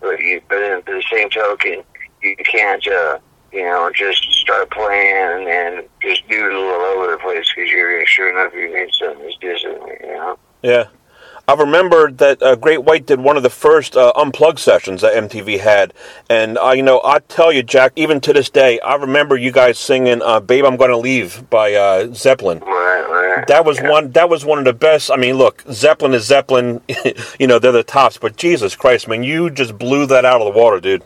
But 0.00 0.20
you, 0.20 0.42
but 0.48 0.58
then, 0.58 0.82
to 0.82 0.92
the 0.92 1.04
same 1.10 1.30
token, 1.30 1.82
you 2.22 2.36
can't, 2.36 2.86
uh, 2.86 3.18
you 3.52 3.62
know, 3.64 3.90
just 3.94 4.22
start 4.32 4.70
playing 4.70 5.48
and 5.48 5.84
just 6.02 6.28
doodle 6.28 6.62
all 6.62 6.80
over 6.98 7.12
the 7.12 7.18
place 7.18 7.46
because 7.54 7.70
you're 7.70 8.06
sure 8.06 8.30
enough 8.30 8.52
you 8.54 8.72
need 8.74 8.90
something 8.92 9.24
that's 9.42 9.62
you 9.62 9.98
know. 10.08 10.38
Yeah. 10.62 10.86
I 11.46 11.54
remember 11.54 12.12
that 12.12 12.42
uh, 12.42 12.56
Great 12.56 12.84
White 12.84 13.06
did 13.06 13.20
one 13.20 13.38
of 13.38 13.42
the 13.42 13.48
first 13.48 13.96
uh, 13.96 14.12
unplugged 14.16 14.58
sessions 14.58 15.00
that 15.00 15.14
MTV 15.14 15.60
had, 15.60 15.94
and 16.28 16.58
uh, 16.58 16.72
you 16.72 16.82
know 16.82 17.00
I 17.02 17.20
tell 17.20 17.50
you, 17.50 17.62
Jack, 17.62 17.92
even 17.96 18.20
to 18.20 18.34
this 18.34 18.50
day, 18.50 18.78
I 18.80 18.96
remember 18.96 19.34
you 19.34 19.50
guys 19.50 19.78
singing 19.78 20.20
uh, 20.20 20.40
"Babe, 20.40 20.66
I'm 20.66 20.76
Gonna 20.76 20.98
Leave" 20.98 21.48
by 21.48 21.72
uh, 21.72 22.12
Zeppelin. 22.12 22.58
Right, 22.58 23.00
right. 23.08 23.46
That 23.46 23.64
was 23.64 23.78
Yeah. 23.78 23.88
one. 23.90 24.10
That 24.10 24.28
was 24.28 24.44
one 24.44 24.58
of 24.58 24.66
the 24.66 24.74
best. 24.74 25.10
I 25.10 25.16
mean, 25.16 25.36
look, 25.36 25.64
Zeppelin 25.72 26.12
is 26.12 26.26
Zeppelin. 26.26 26.82
you 27.38 27.46
know 27.46 27.58
they're 27.58 27.72
the 27.72 27.82
tops, 27.82 28.18
but 28.18 28.36
Jesus 28.36 28.76
Christ, 28.76 29.08
man, 29.08 29.22
you 29.22 29.48
just 29.48 29.78
blew 29.78 30.04
that 30.04 30.26
out 30.26 30.42
of 30.42 30.52
the 30.52 30.60
water, 30.60 30.80
dude. 30.80 31.02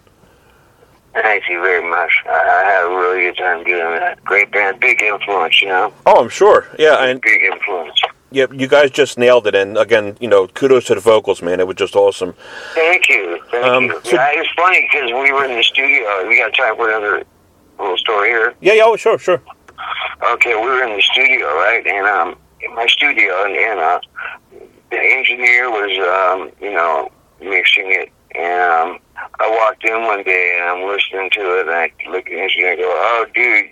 Thank 1.15 1.45
you 1.49 1.61
very 1.61 1.89
much. 1.89 2.11
I, 2.27 2.31
I 2.31 2.65
had 2.73 2.85
a 2.87 2.89
really 2.89 3.23
good 3.25 3.37
time 3.37 3.65
doing 3.65 3.79
that. 3.99 4.23
Great 4.25 4.51
band, 4.51 4.81
big 4.81 5.03
influence, 5.03 5.61
you 5.61 5.69
know, 5.69 5.93
Oh, 6.07 6.23
I'm 6.23 6.29
sure. 6.31 6.67
Yeah, 6.79 7.05
and 7.05 7.21
big 7.21 7.43
influence. 7.43 8.01
yeah, 8.31 8.47
you 8.51 8.67
guys 8.67 8.91
just 8.91 9.19
nailed 9.19 9.47
it. 9.47 9.55
And 9.55 9.77
again, 9.77 10.17
you 10.21 10.29
know, 10.29 10.47
kudos 10.49 10.87
to 10.87 10.95
the 10.95 11.01
vocals, 11.01 11.43
man. 11.43 11.61
It 11.61 11.67
was 11.67 11.77
just 11.77 11.95
awesome. 11.97 12.35
Thank 12.75 13.09
you. 13.11 13.39
Thank 13.51 13.65
Um, 13.67 13.85
you. 13.85 14.01
so- 14.05 14.17
yeah, 14.17 14.31
it's 14.33 14.49
funny 14.57 14.89
because 14.91 15.11
we 15.13 15.33
were 15.33 15.45
in 15.45 15.55
the 15.57 15.63
studio. 15.63 16.27
We 16.27 16.39
got 16.39 16.55
time 16.55 16.77
for 16.77 16.89
another 16.89 17.25
little 17.79 17.99
story 17.99 18.31
here. 18.31 18.55
Yeah, 18.61 18.73
yeah, 18.75 18.83
oh, 18.87 18.97
sure, 18.97 19.19
sure. 19.19 19.43
Okay, 20.23 20.55
we 20.55 20.63
were 20.67 20.83
in 20.85 20.97
the 20.97 21.03
studio, 21.03 21.47
right? 21.57 21.87
And 21.87 22.07
um, 22.07 22.37
in 22.61 22.75
my 22.75 22.87
studio, 22.87 23.45
and, 23.45 23.57
and 23.57 23.81
uh, 23.81 24.01
the 24.91 24.99
engineer 24.99 25.69
was, 25.71 25.91
um, 26.09 26.51
you 26.61 26.73
know, 26.73 27.11
mixing 27.41 27.91
it, 27.93 28.11
and 28.35 28.62
I 29.93 29.99
in 29.99 30.07
one 30.07 30.23
day 30.23 30.59
and 30.61 30.69
I'm 30.71 30.89
listening 30.89 31.31
to 31.31 31.41
it 31.59 31.69
and 31.69 31.71
I 31.71 31.93
look 32.11 32.27
at 32.27 32.55
you 32.55 32.67
and 32.67 32.73
I 32.73 32.77
go, 32.77 32.83
oh, 32.89 33.27
dude, 33.35 33.67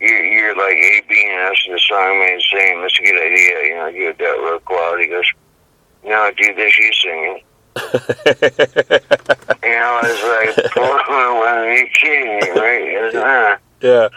you're, 0.00 0.24
you're 0.24 0.56
like 0.56 0.74
A, 0.74 1.00
B, 1.08 1.26
and 1.30 1.52
S 1.52 1.58
in 1.66 1.72
the 1.74 1.78
song, 1.80 2.18
man, 2.18 2.40
same. 2.52 2.80
That's 2.80 2.98
a 2.98 3.02
good 3.02 3.20
idea. 3.32 3.62
You 3.68 3.74
know, 3.76 3.86
you 3.88 4.06
got 4.08 4.18
that 4.18 4.40
real 4.44 4.58
quality. 4.60 5.04
He 5.04 5.08
goes, 5.10 5.24
no, 6.04 6.30
dude, 6.36 6.56
this 6.56 6.76
you 6.78 6.92
singing. 6.92 7.40
You 9.62 9.70
know, 9.70 10.00
it's 10.04 10.22
like, 10.66 10.76
well, 10.76 10.92
are 11.08 11.72
you 11.74 11.86
kidding 12.00 12.36
me, 12.40 12.60
right? 12.60 13.14
Uh, 13.14 13.56
yeah. 13.80 14.08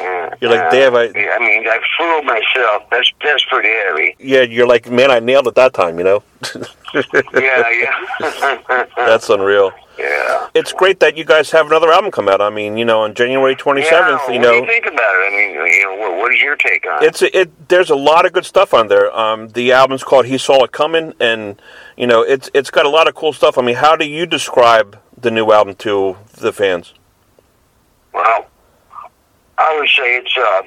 uh, 0.00 0.30
You're 0.40 0.50
like, 0.52 0.70
damn, 0.70 0.94
I- 0.96 1.08
I 1.08 1.38
mean, 1.40 1.66
I 1.68 1.80
fooled 1.98 2.24
myself. 2.24 2.84
That's 2.90 3.12
that's 3.22 3.44
pretty 3.46 3.68
heavy. 3.68 4.16
Yeah, 4.18 4.42
you're 4.42 4.66
like, 4.66 4.88
man, 4.90 5.10
I 5.10 5.18
nailed 5.20 5.46
it 5.48 5.54
that 5.56 5.74
time, 5.74 5.98
you 5.98 6.04
know? 6.04 6.22
Yeah, 6.94 7.68
yeah. 7.68 8.86
That's 8.96 9.28
unreal. 9.28 9.72
Yeah. 9.98 10.48
It's 10.54 10.72
great 10.72 11.00
that 11.00 11.16
you 11.16 11.24
guys 11.24 11.50
have 11.50 11.66
another 11.66 11.90
album 11.92 12.10
come 12.10 12.28
out. 12.28 12.40
I 12.40 12.50
mean, 12.50 12.76
you 12.76 12.84
know, 12.84 13.00
on 13.02 13.14
January 13.14 13.54
27th, 13.56 13.90
yeah, 13.90 14.10
you 14.10 14.16
what 14.16 14.28
do 14.32 14.38
know. 14.38 14.52
you 14.54 14.66
think 14.66 14.86
about 14.86 14.98
it? 14.98 15.32
I 15.32 15.36
mean, 15.36 15.50
you 15.50 15.84
know, 15.84 15.96
what, 15.96 16.18
what 16.18 16.34
is 16.34 16.40
your 16.40 16.56
take 16.56 16.86
on 16.86 17.02
it? 17.02 17.06
It's 17.06 17.22
it. 17.22 17.68
There's 17.68 17.90
a 17.90 17.96
lot 17.96 18.24
of 18.26 18.32
good 18.32 18.44
stuff 18.44 18.72
on 18.72 18.88
there. 18.88 19.14
Um, 19.16 19.48
the 19.48 19.72
album's 19.72 20.04
called 20.04 20.26
"He 20.26 20.38
Saw 20.38 20.64
It 20.64 20.72
Coming," 20.72 21.14
and 21.20 21.60
you 21.96 22.06
know, 22.06 22.22
it's 22.22 22.50
it's 22.54 22.70
got 22.70 22.86
a 22.86 22.88
lot 22.88 23.08
of 23.08 23.14
cool 23.14 23.32
stuff. 23.32 23.58
I 23.58 23.62
mean, 23.62 23.76
how 23.76 23.96
do 23.96 24.06
you 24.06 24.26
describe 24.26 24.98
the 25.16 25.30
new 25.30 25.50
album 25.50 25.74
to 25.76 26.16
the 26.36 26.52
fans? 26.52 26.94
Well, 28.12 28.46
I 29.58 29.76
would 29.78 29.88
say 29.88 30.16
it's 30.16 30.36
uh, 30.36 30.62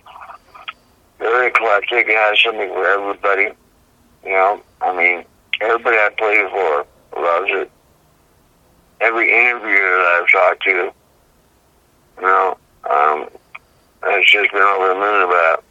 very 1.19 1.47
eclectic. 1.47 2.07
It 2.07 2.17
has 2.17 2.41
something 2.41 2.69
for 2.69 2.85
everybody. 2.85 3.49
You 4.23 4.31
know, 4.31 4.61
I 4.81 4.95
mean, 4.95 5.25
everybody 5.61 5.97
I 5.97 6.09
played 6.17 6.49
for 6.49 7.21
loves 7.21 7.49
it. 7.51 7.71
Every 9.01 9.31
interviewer 9.31 9.97
that 9.97 10.21
I've 10.21 10.31
talked 10.31 10.63
to, 10.63 10.69
you 10.69 12.21
know, 12.21 12.57
um, 12.89 13.29
has 14.03 14.25
just 14.25 14.51
been 14.51 14.61
over 14.61 14.87
the 14.89 14.95
moon 14.95 15.21
about. 15.23 15.63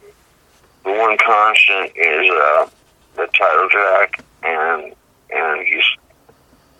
The 0.83 0.91
one 0.91 1.15
constant 1.17 1.91
is 1.95 2.29
uh, 2.31 2.67
the 3.15 3.27
title 3.37 3.69
track 3.69 4.23
and 4.43 4.93
and 5.29 5.67
he's 5.67 5.83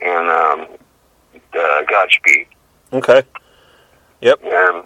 and 0.01 0.27
um, 0.29 0.67
uh, 1.53 1.83
Godspeed. 1.87 2.47
Okay. 2.93 3.23
Yep. 4.21 4.43
And 4.43 4.83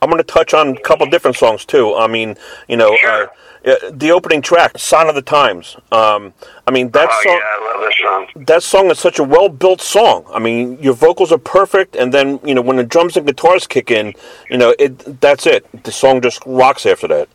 I'm 0.00 0.10
going 0.10 0.16
to 0.18 0.24
touch 0.24 0.54
on 0.54 0.76
a 0.76 0.80
couple 0.80 1.06
different 1.10 1.36
songs 1.36 1.64
too. 1.64 1.94
I 1.94 2.06
mean, 2.06 2.36
you 2.68 2.76
know, 2.76 2.96
Sure. 2.96 3.24
uh, 3.24 3.26
the 3.64 4.10
opening 4.12 4.42
track, 4.42 4.78
"Sign 4.78 5.08
of 5.08 5.14
the 5.14 5.22
Times." 5.22 5.76
Um, 5.90 6.34
I 6.66 6.70
mean, 6.70 6.90
that 6.90 7.08
oh 7.10 7.22
song. 7.22 7.32
yeah, 7.32 7.40
I 7.44 7.72
love 7.72 7.88
this 7.88 7.98
song. 7.98 8.44
that 8.46 8.62
song 8.62 8.90
is 8.90 8.98
such 8.98 9.18
a 9.18 9.24
well 9.24 9.48
built 9.48 9.80
song. 9.80 10.24
I 10.32 10.38
mean, 10.38 10.78
your 10.80 10.94
vocals 10.94 11.32
are 11.32 11.38
perfect, 11.38 11.96
and 11.96 12.12
then 12.12 12.40
you 12.44 12.54
know 12.54 12.60
when 12.60 12.76
the 12.76 12.84
drums 12.84 13.16
and 13.16 13.26
guitars 13.26 13.66
kick 13.66 13.90
in, 13.90 14.12
you 14.50 14.58
know 14.58 14.74
it. 14.78 15.20
That's 15.20 15.46
it. 15.46 15.66
The 15.84 15.92
song 15.92 16.20
just 16.20 16.42
rocks 16.46 16.84
after 16.84 17.08
that. 17.08 17.28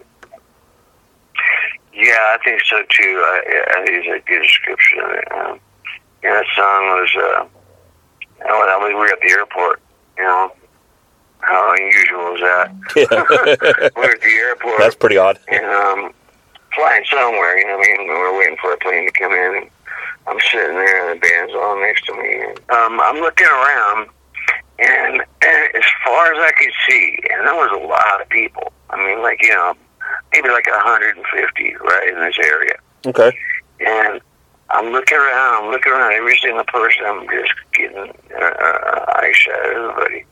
Yeah, 1.94 2.16
I 2.34 2.38
think 2.46 2.62
so 2.64 2.78
too. 2.90 3.22
I, 3.26 3.64
I 3.72 3.86
think 3.86 4.06
it's 4.06 4.24
a 4.24 4.30
good 4.30 4.42
description 4.44 5.00
of 5.00 5.12
it. 5.12 5.32
Um, 5.32 5.60
yeah, 6.24 6.34
that 6.34 6.46
song 6.56 6.84
was. 6.88 7.10
Uh, 7.16 7.46
I 8.46 8.80
mean, 8.84 8.90
we 8.90 9.00
were 9.00 9.08
at 9.08 9.20
the 9.20 9.32
airport. 9.32 9.82
You 10.18 10.24
know, 10.24 10.52
how 11.40 11.74
unusual 11.74 12.36
is 12.36 12.42
that? 12.42 12.72
Yeah, 12.96 13.90
we're 13.96 14.12
at 14.12 14.22
the 14.22 14.28
airport 14.28 14.80
that's 14.80 14.96
pretty 14.96 15.18
odd. 15.18 15.40
and 15.48 15.66
um, 15.66 16.14
flying 16.80 17.06
somewhere. 17.12 17.60
You 17.60 17.68
know, 17.68 17.78
what 17.78 17.88
I 17.88 17.98
mean, 17.98 18.08
we 18.08 18.16
were 18.16 18.38
waiting 18.38 18.58
for 18.62 18.74
a 18.74 18.78
plane 18.78 19.06
to 19.06 19.12
come 19.12 19.34
in. 19.34 19.52
And 19.64 19.70
I'm 20.28 20.40
sitting 20.52 20.76
there, 20.76 21.12
and 21.12 21.18
the 21.18 21.22
band's 21.22 21.54
all 21.54 21.80
next 21.80 22.06
to 22.06 22.14
me. 22.14 22.42
And, 22.42 22.58
um, 22.72 23.00
I'm 23.00 23.20
looking 23.20 23.48
around, 23.48 24.10
and, 24.80 25.22
and 25.22 25.76
as 25.76 25.88
far 26.06 26.34
as 26.34 26.40
I 26.40 26.52
could 26.58 26.74
see, 26.88 27.20
and 27.32 27.48
there 27.48 27.56
was 27.56 27.72
a 27.76 27.86
lot 27.86 28.22
of 28.22 28.30
people. 28.30 28.72
I 28.90 28.98
mean, 28.98 29.22
like 29.22 29.44
you 29.44 29.50
know, 29.50 29.74
maybe 30.32 30.50
like 30.50 30.68
150 30.68 31.76
right 31.76 32.10
in 32.10 32.20
this 32.22 32.38
area. 32.40 32.76
Okay. 33.06 33.38
And 33.82 34.22
I'm 34.72 34.92
looking 34.92 35.18
around, 35.18 35.64
I'm 35.64 35.72
looking 35.72 35.92
around 35.92 36.14
every 36.14 36.38
single 36.42 36.64
person. 36.66 37.04
I'm 37.06 37.28
just 37.30 37.54
getting 37.74 37.98
uh, 37.98 38.46
uh, 38.46 39.06
eye 39.18 39.32
shot 39.34 39.60
at 39.60 39.76
everybody. 39.76 40.26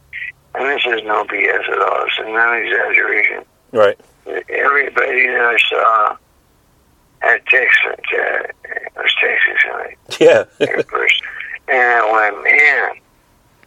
And 0.56 0.66
this 0.66 0.86
is 0.86 1.06
no 1.06 1.24
BS 1.26 1.70
at 1.70 1.82
all. 1.82 2.06
It's 2.06 2.20
no 2.20 2.54
exaggeration. 2.54 3.44
Right. 3.72 4.00
Everybody 4.50 5.28
that 5.28 5.42
I 5.42 5.58
saw 5.70 6.18
had 7.20 7.46
text, 7.48 7.80
uh, 7.86 8.44
was 8.96 9.14
texting 9.22 9.56
somebody 9.66 9.98
Yeah. 10.20 10.44
first. 10.90 11.22
And 11.68 11.78
I 11.82 12.12
went, 12.32 12.44
man, 12.44 12.90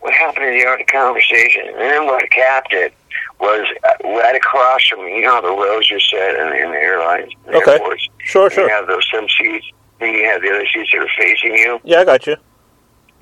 what 0.00 0.12
happened 0.14 0.46
to 0.46 0.50
the 0.50 0.66
art 0.66 0.80
of 0.80 0.86
conversation? 0.86 1.66
And 1.68 1.76
then 1.78 2.06
what 2.06 2.30
capped 2.30 2.72
it 2.72 2.94
was 3.38 3.66
uh, 3.84 4.08
right 4.08 4.34
across 4.36 4.86
from 4.88 5.04
me. 5.04 5.16
You 5.16 5.22
know 5.22 5.40
the 5.42 5.48
rows 5.48 5.90
are 5.90 6.00
set 6.00 6.34
in, 6.36 6.46
in 6.64 6.70
the 6.70 6.78
airlines, 6.78 7.32
the 7.46 7.56
Okay. 7.56 7.72
airports? 7.72 8.06
sure. 8.24 8.44
You 8.44 8.50
Sure. 8.50 8.68
have 8.70 8.86
those 8.86 9.06
some 9.12 9.26
seats, 9.38 9.66
then 9.98 10.14
you 10.14 10.24
have 10.26 10.40
the 10.42 10.48
other 10.50 10.66
seats 10.72 10.90
that 10.92 11.00
are 11.02 11.08
facing 11.18 11.54
you. 11.54 11.80
Yeah, 11.84 12.00
I 12.00 12.04
got 12.04 12.26
you. 12.26 12.36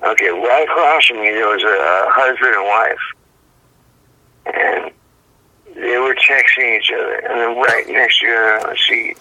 Okay, 0.01 0.29
right 0.29 0.63
across 0.63 1.05
from 1.07 1.17
me 1.17 1.31
there 1.31 1.47
was 1.47 1.61
a, 1.63 1.67
a 1.67 2.05
husband 2.11 2.55
and 2.55 2.65
wife, 2.65 3.05
and 4.45 4.91
they 5.75 5.97
were 5.97 6.15
texting 6.15 6.77
each 6.79 6.89
other. 6.93 7.15
And 7.15 7.39
then 7.39 7.57
right 7.57 7.85
next 7.89 8.19
to 8.19 8.25
the 8.27 8.77
seat. 8.87 9.17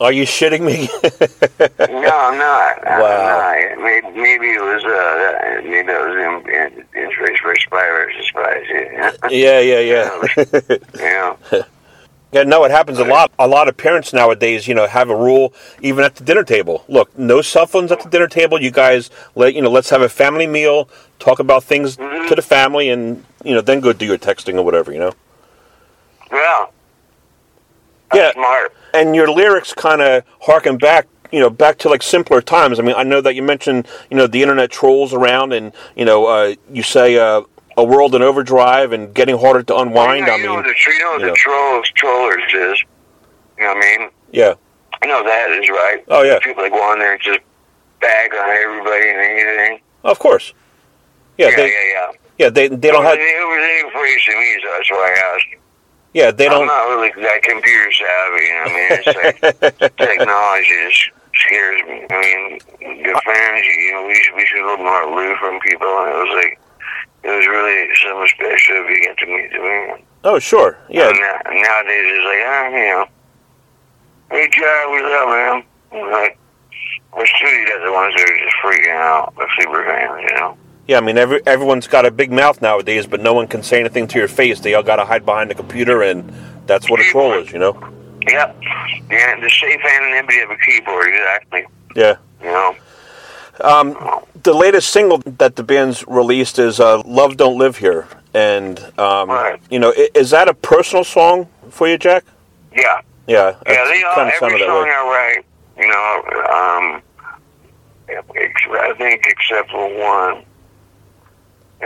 Are 0.00 0.12
you 0.12 0.24
shitting 0.24 0.62
me? 0.62 0.88
No, 1.78 2.10
I'm 2.10 2.38
not. 2.38 2.86
I'm 2.88 3.00
Wow. 3.00 3.38
not. 3.38 3.82
Maybe, 3.82 4.20
maybe 4.20 4.46
it 4.50 4.60
was 4.60 4.84
uh, 4.84 5.60
maybe 5.62 5.90
it 5.92 6.06
was 6.06 6.44
in, 6.44 6.54
in, 6.54 7.04
in 7.04 7.10
for 7.16 7.54
despise 8.16 8.64
it. 8.68 9.20
yeah. 9.30 9.60
Yeah. 9.60 9.80
Yeah. 9.80 11.36
Yeah. 11.52 11.62
Yeah, 12.32 12.42
no, 12.42 12.64
it 12.64 12.72
happens 12.72 12.98
a 12.98 13.04
lot. 13.04 13.30
A 13.38 13.46
lot 13.46 13.68
of 13.68 13.76
parents 13.76 14.12
nowadays, 14.12 14.66
you 14.66 14.74
know, 14.74 14.88
have 14.88 15.08
a 15.08 15.14
rule 15.14 15.54
even 15.80 16.02
at 16.04 16.16
the 16.16 16.24
dinner 16.24 16.42
table. 16.42 16.84
Look, 16.88 17.16
no 17.16 17.40
cell 17.42 17.64
phones 17.66 17.92
at 17.92 18.02
the 18.02 18.08
dinner 18.10 18.26
table. 18.26 18.60
You 18.60 18.72
guys, 18.72 19.08
let 19.36 19.54
you 19.54 19.62
know, 19.62 19.70
let's 19.70 19.88
have 19.90 20.02
a 20.02 20.08
family 20.08 20.48
meal, 20.48 20.88
talk 21.20 21.38
about 21.38 21.62
things 21.62 21.96
Mhm. 21.96 22.26
to 22.28 22.34
the 22.34 22.42
family, 22.42 22.90
and 22.90 23.24
you 23.44 23.54
know, 23.54 23.60
then 23.60 23.78
go 23.78 23.92
do 23.92 24.04
your 24.04 24.18
texting 24.18 24.56
or 24.56 24.62
whatever. 24.64 24.92
You 24.92 24.98
know. 24.98 25.12
Well. 26.32 26.72
Yeah. 28.12 28.20
That's 28.22 28.34
smart. 28.34 28.74
And 28.94 29.14
your 29.14 29.30
lyrics 29.30 29.72
kind 29.72 30.00
of 30.00 30.24
harken 30.40 30.78
back, 30.78 31.08
you 31.32 31.40
know, 31.40 31.50
back 31.50 31.78
to 31.78 31.88
like 31.88 32.02
simpler 32.02 32.40
times. 32.40 32.78
I 32.78 32.82
mean, 32.82 32.94
I 32.96 33.02
know 33.02 33.20
that 33.20 33.34
you 33.34 33.42
mentioned, 33.42 33.88
you 34.10 34.16
know, 34.16 34.26
the 34.26 34.40
internet 34.40 34.70
trolls 34.70 35.12
around, 35.12 35.52
and 35.52 35.72
you 35.96 36.04
know, 36.04 36.26
uh, 36.26 36.54
you 36.72 36.82
say 36.82 37.18
uh, 37.18 37.42
a 37.76 37.84
world 37.84 38.14
in 38.14 38.22
overdrive 38.22 38.92
and 38.92 39.12
getting 39.12 39.36
harder 39.36 39.62
to 39.64 39.76
unwind. 39.76 40.26
Yeah, 40.26 40.34
I 40.34 40.36
you 40.36 40.44
know 40.44 40.48
mean, 40.50 40.64
what 40.64 40.64
the, 40.64 40.92
you 40.92 40.98
know 41.00 41.12
you 41.14 41.20
the 41.20 41.26
know. 41.26 41.34
trolls, 41.34 41.88
trollers 41.94 42.42
is. 42.54 42.84
You 43.58 43.64
know 43.64 43.74
what 43.74 43.76
I 43.84 43.98
mean? 43.98 44.10
yeah. 44.32 44.54
You 45.02 45.08
know 45.08 45.22
that 45.22 45.50
is 45.50 45.68
right. 45.68 46.04
Oh 46.08 46.22
yeah. 46.22 46.38
People 46.40 46.62
that 46.62 46.70
go 46.70 46.82
on 46.82 46.98
there 46.98 47.12
and 47.12 47.20
just 47.20 47.40
bag 48.00 48.32
on 48.32 48.48
everybody 48.48 49.10
and 49.10 49.18
anything. 49.20 49.80
Of 50.02 50.18
course. 50.18 50.54
Yeah. 51.36 51.50
yeah, 51.50 51.56
they, 51.56 51.66
yeah, 51.68 51.92
yeah. 51.92 52.12
yeah. 52.38 52.48
They 52.50 52.68
they 52.68 52.90
don't 52.90 53.04
have. 53.04 53.18
It 53.18 53.46
was 53.46 54.24
to 54.24 54.32
me, 54.32 54.58
so 54.62 54.70
that's 54.70 54.90
why 54.90 55.14
I 55.14 55.34
asked. 55.34 55.63
Yeah. 56.14 56.30
They 56.30 56.48
don't. 56.48 56.62
I'm 56.62 56.66
not 56.66 56.88
really 56.88 57.12
that 57.22 57.42
computer 57.42 57.92
savvy. 57.92 58.44
You 58.46 58.54
know 58.54 58.62
what 58.62 58.70
I 58.70 58.78
mean? 58.78 58.88
It's 58.90 59.70
like 59.70 59.96
technology 59.98 60.74
just 60.88 61.10
scares 61.34 61.82
me. 61.86 62.06
I 62.08 62.16
mean, 62.22 62.58
the 63.02 63.20
fans, 63.24 63.66
you 63.66 63.92
know, 63.92 64.06
we 64.06 64.14
should, 64.14 64.34
we 64.34 64.46
should 64.46 64.62
little 64.62 64.84
more 64.84 65.02
aloof 65.02 65.38
from 65.38 65.60
people, 65.60 65.86
and 65.86 66.08
it 66.10 66.18
was 66.22 66.32
like, 66.38 66.58
it 67.24 67.30
was 67.34 67.46
really 67.46 67.88
something 67.98 68.28
special 68.30 68.76
if 68.82 68.90
you 68.90 69.00
get 69.02 69.18
to 69.18 69.26
meet 69.26 69.50
them. 69.52 70.06
Oh 70.24 70.38
sure. 70.38 70.78
Yeah. 70.88 71.08
And 71.08 71.18
now, 71.18 71.36
nowadays 71.44 72.06
it's 72.08 72.24
like, 72.24 72.42
ah, 72.46 72.68
you 72.68 72.88
know, 72.94 73.06
hey, 74.30 74.48
Joe, 74.52 74.86
what's 74.88 75.10
up, 75.12 75.28
man? 75.28 76.10
Like, 76.12 76.38
we're 77.16 77.26
still 77.26 77.50
you 77.50 77.66
got 77.68 77.84
the 77.84 77.92
ones 77.92 78.14
that 78.16 78.28
are 78.28 78.38
just 78.38 78.56
freaking 78.62 78.94
out, 78.94 79.34
the 79.36 79.46
super 79.58 79.84
fans, 79.84 80.22
you 80.30 80.36
know. 80.36 80.56
Yeah, 80.86 80.98
I 80.98 81.00
mean, 81.00 81.16
every, 81.16 81.40
everyone's 81.46 81.86
got 81.86 82.04
a 82.04 82.10
big 82.10 82.30
mouth 82.30 82.60
nowadays, 82.60 83.06
but 83.06 83.20
no 83.20 83.32
one 83.32 83.46
can 83.46 83.62
say 83.62 83.80
anything 83.80 84.06
to 84.08 84.18
your 84.18 84.28
face. 84.28 84.60
They 84.60 84.74
all 84.74 84.82
got 84.82 84.96
to 84.96 85.04
hide 85.04 85.24
behind 85.24 85.50
the 85.50 85.54
computer, 85.54 86.02
and 86.02 86.30
that's 86.66 86.90
what 86.90 87.00
a 87.00 87.04
troll 87.04 87.32
is, 87.34 87.50
you 87.52 87.58
know? 87.58 87.72
Yep. 88.28 88.56
Yeah, 89.10 89.40
the 89.40 89.50
safe 89.50 89.80
anonymity 89.82 90.40
of 90.40 90.50
a 90.50 90.56
keyboard, 90.56 91.08
exactly. 91.08 91.64
Yeah. 91.96 92.16
You 92.42 92.46
know. 92.50 92.76
Um, 93.60 94.20
the 94.42 94.52
latest 94.52 94.90
single 94.90 95.18
that 95.26 95.56
the 95.56 95.62
band's 95.62 96.06
released 96.08 96.58
is 96.58 96.80
uh, 96.80 97.02
"Love 97.06 97.36
Don't 97.36 97.56
Live 97.56 97.76
Here," 97.78 98.08
and 98.34 98.78
um, 98.98 99.28
Right. 99.30 99.60
you 99.70 99.78
know, 99.78 99.92
is 100.14 100.30
that 100.30 100.48
a 100.48 100.54
personal 100.54 101.04
song 101.04 101.48
for 101.70 101.86
you, 101.86 101.96
Jack? 101.96 102.24
Yeah. 102.74 103.00
Yeah, 103.26 103.54
Yeah, 103.66 103.84
they 103.84 104.02
all, 104.02 104.18
every 104.18 104.58
song. 104.60 104.88
I 104.88 105.34
write, 105.36 105.44
you 105.78 105.88
know, 105.88 106.22
um, 106.52 107.02
I 108.08 108.94
think 108.98 109.24
except 109.26 109.70
for 109.70 109.88
one, 109.98 110.44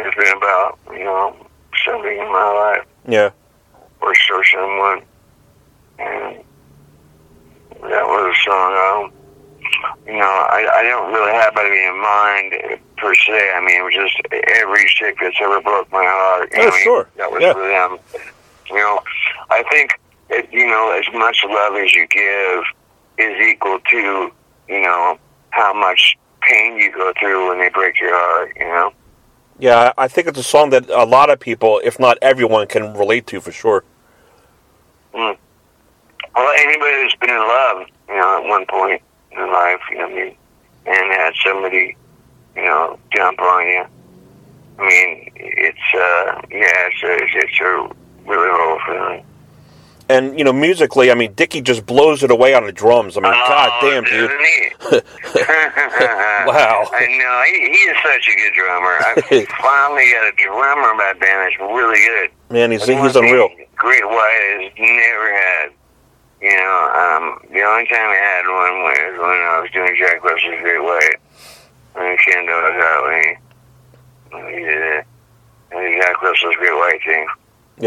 it's 0.07 0.17
been 0.17 0.37
about, 0.37 0.79
you 0.93 1.05
know, 1.05 1.37
something 1.85 2.13
in 2.19 2.33
my 2.33 2.75
life 2.77 2.87
Yeah, 3.07 3.31
or 4.01 4.15
show 4.15 4.41
someone. 4.53 5.03
And 5.99 6.37
that 7.83 8.07
was 8.07 8.35
a 8.37 8.51
song, 8.51 8.73
um, 9.05 9.13
you 10.07 10.19
know, 10.19 10.25
I, 10.27 10.67
I 10.79 10.83
don't 10.83 11.13
really 11.13 11.33
have 11.33 11.57
anybody 11.57 11.85
in 11.85 12.01
mind 12.01 12.81
per 12.97 13.15
se. 13.15 13.51
I 13.55 13.61
mean, 13.61 13.81
it 13.81 13.85
was 13.85 13.95
just 13.95 14.17
every 14.57 14.85
chick 14.89 15.17
that's 15.21 15.37
ever 15.41 15.61
broke 15.61 15.91
my 15.93 16.05
heart. 16.05 16.51
you 16.53 16.61
Oh, 16.63 16.65
know 16.67 16.71
I 16.73 16.81
sure. 16.83 17.09
That 17.17 17.31
was 17.33 17.43
Yeah. 17.43 17.53
for 17.53 17.61
them. 17.69 17.99
You 18.71 18.77
know, 18.77 19.01
I 19.51 19.63
think 19.71 19.93
it, 20.31 20.49
you 20.53 20.67
know 20.67 20.91
as 20.93 21.07
much 21.15 21.43
love 21.49 21.75
as 21.77 21.95
you 21.95 22.07
give 22.09 22.63
is 23.19 23.41
equal 23.41 23.79
to 23.91 24.31
you 24.69 24.81
know 24.83 25.19
how 25.51 25.73
much 25.73 26.17
pain 26.43 26.77
you 26.77 26.93
go 26.93 27.13
through 27.19 27.49
when 27.49 27.59
they 27.61 27.71
break 27.71 27.99
your 28.01 28.13
heart. 28.15 28.53
You 28.57 28.67
know. 28.67 28.93
Yeah, 29.59 29.93
I 29.99 30.07
think 30.07 30.29
it's 30.29 30.39
a 30.39 30.43
song 30.45 30.71
that 30.71 30.89
a 30.89 31.05
lot 31.05 31.31
of 31.31 31.41
people, 31.41 31.81
if 31.83 31.99
not 31.99 32.17
everyone, 32.23 32.67
can 32.69 32.95
relate 32.95 33.27
to 33.29 33.41
for 33.41 33.51
sure. 33.51 33.85
Well, 35.13 35.37
anybody 36.59 37.03
who's 37.03 37.15
been 37.21 37.31
in 37.31 37.37
love, 37.39 37.87
you 38.09 38.15
know, 38.15 38.43
at 38.43 38.49
one 38.49 38.67
point 38.67 39.03
in 39.33 39.41
life, 39.53 39.81
you 39.91 39.99
know 39.99 40.07
I 40.07 40.15
mean, 40.15 40.37
and 40.87 41.13
had 41.13 41.33
somebody, 41.45 41.97
you 42.57 42.63
know, 42.63 42.99
jump 43.15 43.41
on 43.41 43.67
you. 43.67 43.85
I 44.79 44.83
mean, 44.83 45.31
it's 45.35 45.79
uh, 45.95 46.41
yeah, 46.51 46.89
it's 46.89 47.03
a, 47.03 47.39
it's 47.39 47.61
a 47.61 47.95
really 48.31 48.49
horrible 48.49 48.85
feeling. 48.87 49.25
And 50.09 50.39
you 50.39 50.45
know, 50.45 50.53
musically, 50.53 51.11
I 51.11 51.15
mean, 51.15 51.35
Dickie 51.35 51.61
just 51.61 51.85
blows 51.85 52.23
it 52.23 52.31
away 52.31 52.55
on 52.55 52.65
the 52.65 52.73
drums. 52.73 53.17
I 53.17 53.21
mean, 53.21 53.33
god 53.33 53.71
damn, 53.83 54.05
dude. 54.05 55.03
Wow. 56.47 56.89
I 56.93 57.05
know 57.19 57.43
he, 57.45 57.69
he 57.69 57.83
is 57.91 57.97
such 58.03 58.25
a 58.25 58.35
good 58.37 58.55
drummer. 58.55 58.97
I 59.05 59.13
finally 59.61 60.09
got 60.09 60.25
a 60.25 60.35
drummer 60.37 60.91
in 60.93 60.97
my 60.97 61.13
band 61.21 61.45
that's 61.45 61.59
really 61.61 61.99
good. 61.99 62.31
Man, 62.49 62.71
he's 62.71 62.87
he's 62.87 63.17
unreal. 63.17 63.51
Great 63.77 64.07
White 64.07 64.41
has 64.49 64.73
never 64.79 65.29
had. 65.35 65.69
You 66.41 66.57
know, 66.57 66.79
um, 66.95 67.25
the 67.53 67.61
only 67.61 67.85
time 67.87 68.09
I 68.09 68.17
had 68.17 68.47
one 68.47 68.75
was 68.81 69.19
when 69.19 69.39
I 69.45 69.61
was 69.61 69.71
doing 69.73 69.95
Jack 69.99 70.25
Russell's 70.25 70.61
Great 70.63 70.83
White. 70.83 71.17
When 71.95 72.17
Kendo 72.17 72.55
was 72.63 72.79
out 72.81 73.03
when 73.05 73.21
he, 73.21 73.35
when 74.31 74.55
he 74.55 74.61
did 74.65 74.83
it. 74.83 75.07
And 75.73 76.01
Jack 76.01 76.23
Russell's 76.23 76.55
Great 76.57 76.75
White 76.75 77.01
thing 77.05 77.27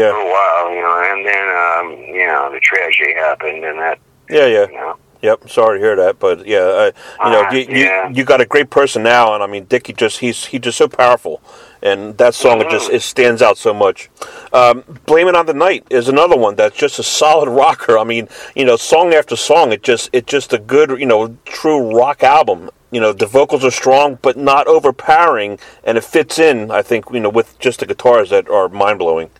Yeah, 0.00 0.10
a 0.20 0.24
while, 0.24 0.70
you 0.74 0.82
know, 0.82 1.02
and 1.12 1.26
then, 1.26 1.46
um, 1.56 2.14
you 2.14 2.26
know, 2.26 2.50
the 2.52 2.60
tragedy 2.60 3.14
happened 3.14 3.64
and 3.64 3.78
that, 3.78 3.98
yeah, 4.30 4.46
yeah. 4.46 4.66
you 4.68 4.74
know. 4.74 4.96
Yep. 5.22 5.50
Sorry 5.50 5.78
to 5.78 5.84
hear 5.84 5.96
that, 5.96 6.18
but 6.18 6.46
yeah, 6.46 6.58
uh, 6.58 6.92
you 7.24 7.30
know, 7.30 7.46
Ah, 7.48 7.50
you, 7.52 7.66
yeah. 7.68 8.08
you 8.08 8.14
you 8.16 8.24
got 8.24 8.40
a 8.40 8.46
great 8.46 8.70
person 8.70 9.04
now, 9.04 9.34
and 9.34 9.42
I 9.42 9.46
mean, 9.46 9.66
Dickie 9.66 9.92
just 9.92 10.18
he's 10.18 10.46
he's 10.46 10.60
just 10.62 10.78
so 10.78 10.88
powerful, 10.88 11.40
and 11.82 12.18
that 12.18 12.34
song 12.34 12.60
it 12.60 12.68
just 12.70 12.90
it 12.90 13.02
stands 13.02 13.40
out 13.40 13.56
so 13.56 13.72
much. 13.72 14.10
Um, 14.52 14.82
Blame 15.06 15.28
It 15.28 15.36
on 15.36 15.46
the 15.46 15.54
Night 15.54 15.86
is 15.90 16.08
another 16.08 16.36
one 16.36 16.56
that's 16.56 16.76
just 16.76 16.98
a 16.98 17.04
solid 17.04 17.48
rocker. 17.62 17.98
I 17.98 18.04
mean, 18.04 18.28
you 18.56 18.64
know, 18.64 18.76
song 18.76 19.14
after 19.14 19.36
song, 19.36 19.72
it 19.72 19.84
just 19.84 20.10
it's 20.12 20.26
just 20.30 20.52
a 20.52 20.58
good 20.58 20.90
you 20.98 21.06
know 21.06 21.36
true 21.44 21.96
rock 21.96 22.24
album. 22.24 22.70
You 22.90 23.00
know, 23.00 23.12
the 23.12 23.26
vocals 23.26 23.64
are 23.64 23.70
strong, 23.70 24.18
but 24.22 24.36
not 24.36 24.66
overpowering, 24.66 25.58
and 25.84 25.96
it 25.98 26.04
fits 26.04 26.38
in. 26.38 26.70
I 26.72 26.82
think 26.82 27.06
you 27.12 27.20
know 27.20 27.30
with 27.30 27.58
just 27.60 27.80
the 27.80 27.86
guitars 27.86 28.30
that 28.30 28.48
are 28.50 28.68
mind 28.68 28.98
blowing. 28.98 29.30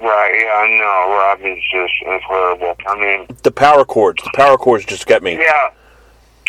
Right, 0.00 0.32
yeah, 0.40 0.52
I 0.54 0.68
know. 0.78 1.12
Rob 1.16 1.40
is 1.42 1.62
just 1.72 1.92
incredible. 2.06 2.76
I 2.86 2.98
mean, 2.98 3.26
The 3.42 3.50
power 3.50 3.84
chords, 3.84 4.22
the 4.22 4.30
power 4.34 4.56
chords 4.56 4.84
just 4.84 5.06
get 5.06 5.22
me. 5.22 5.32
Yeah. 5.32 5.70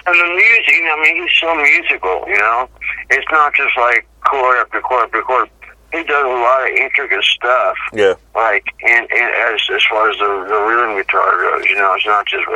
And 0.05 0.19
the 0.19 0.25
music, 0.35 0.67
you 0.67 0.83
know, 0.85 0.95
I 0.97 1.01
mean, 1.03 1.23
he's 1.23 1.37
so 1.39 1.55
musical, 1.55 2.25
you 2.27 2.37
know? 2.37 2.69
It's 3.09 3.25
not 3.31 3.53
just 3.55 3.75
like 3.77 4.07
chord 4.25 4.57
after 4.57 4.81
chord 4.81 5.05
after 5.05 5.21
chord. 5.21 5.49
He 5.91 6.03
does 6.03 6.23
a 6.23 6.27
lot 6.27 6.69
of 6.69 6.77
intricate 6.77 7.23
stuff, 7.23 7.75
Yeah, 7.93 8.13
like, 8.35 8.63
and, 8.87 9.07
and 9.11 9.55
as 9.55 9.59
as 9.73 9.81
far 9.89 10.11
as 10.11 10.17
the, 10.19 10.45
the 10.47 10.59
rhythm 10.61 10.95
guitar 10.97 11.31
goes, 11.41 11.65
you 11.67 11.75
know, 11.77 11.95
it's 11.95 12.05
not 12.05 12.27
just. 12.27 12.43
You 12.47 12.55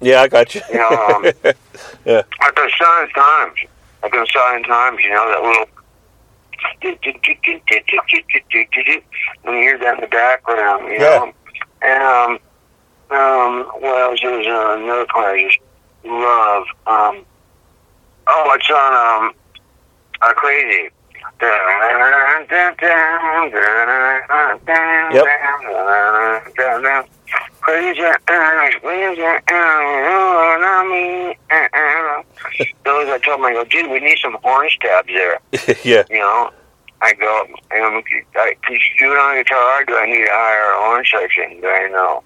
yeah, 0.00 0.22
I 0.22 0.28
got 0.28 0.52
you. 0.54 0.62
know, 0.72 0.88
um, 0.88 1.22
Yeah. 2.04 2.22
Like 2.40 2.54
the 2.56 2.70
Silent 2.76 3.12
Times. 3.14 3.58
Like 4.02 4.10
the 4.12 4.26
Silent 4.32 4.66
Times, 4.66 4.98
you 5.00 5.10
know, 5.10 5.28
that 5.30 5.42
little. 5.42 5.66
When 9.42 9.54
you 9.54 9.60
hear 9.60 9.78
that 9.78 9.94
in 9.96 10.00
the 10.00 10.06
background, 10.06 10.88
you 10.88 10.98
Yeah. 11.00 11.18
know. 11.18 11.32
And, 11.82 12.02
um, 12.02 12.38
um, 13.10 13.64
what 13.80 14.00
else? 14.00 14.20
There's 14.22 14.46
uh, 14.46 14.76
another 14.78 15.06
part 15.06 15.34
I 15.38 15.44
just 15.44 15.58
love. 16.04 16.64
Um, 16.86 17.24
oh, 18.26 18.52
it's 18.54 18.70
on, 18.70 19.24
um, 19.26 19.34
uh, 20.22 20.32
Crazy. 20.34 20.90
Yep. 25.12 25.26
Crazy 27.60 28.02
eyes, 28.02 28.72
crazy 28.82 29.22
eyes, 29.22 29.42
on 30.64 30.90
me. 30.90 31.36
Those 32.84 33.01
I 33.12 33.18
told 33.18 33.40
him, 33.40 33.46
I 33.46 33.52
go, 33.52 33.64
dude, 33.64 33.90
we 33.90 34.00
need 34.00 34.18
some 34.22 34.36
horn 34.42 34.68
stabs 34.70 35.08
there. 35.08 35.40
yeah, 35.84 36.04
You 36.10 36.18
know, 36.18 36.50
I 37.00 37.12
go, 37.14 37.40
um, 37.42 38.02
I, 38.36 38.54
could 38.64 38.74
you 38.74 38.98
do 38.98 39.12
it 39.12 39.18
on 39.18 39.36
guitar? 39.36 39.84
Do 39.84 39.96
I 39.96 40.06
need 40.06 40.24
to 40.24 40.30
hire 40.30 40.72
a 40.72 40.86
horn 40.86 41.04
section? 41.10 41.60
Do 41.60 41.68
I 41.68 41.88
know? 41.88 42.22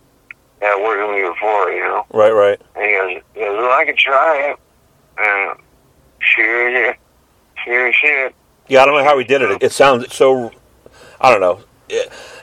That 0.60 0.80
worked 0.80 1.06
with 1.06 1.16
me 1.22 1.28
before, 1.28 1.70
you 1.70 1.80
know. 1.80 2.06
right, 2.12 2.30
right. 2.32 2.60
And 2.76 2.84
he 2.84 2.92
goes, 2.96 3.22
he 3.34 3.40
goes 3.40 3.56
well, 3.58 3.72
I 3.72 3.84
could 3.84 3.96
try 3.98 4.50
it. 4.50 4.58
And 5.18 5.58
sure, 6.20 6.70
yeah, 6.70 6.94
sure, 7.64 7.92
shit. 7.92 8.34
Yeah, 8.68 8.82
I 8.82 8.86
don't 8.86 8.96
know 8.96 9.04
how 9.04 9.18
he 9.18 9.24
did 9.24 9.42
it. 9.42 9.62
It 9.62 9.72
sounds 9.72 10.14
so. 10.14 10.50
I 11.20 11.30
don't 11.30 11.40
know. 11.40 11.60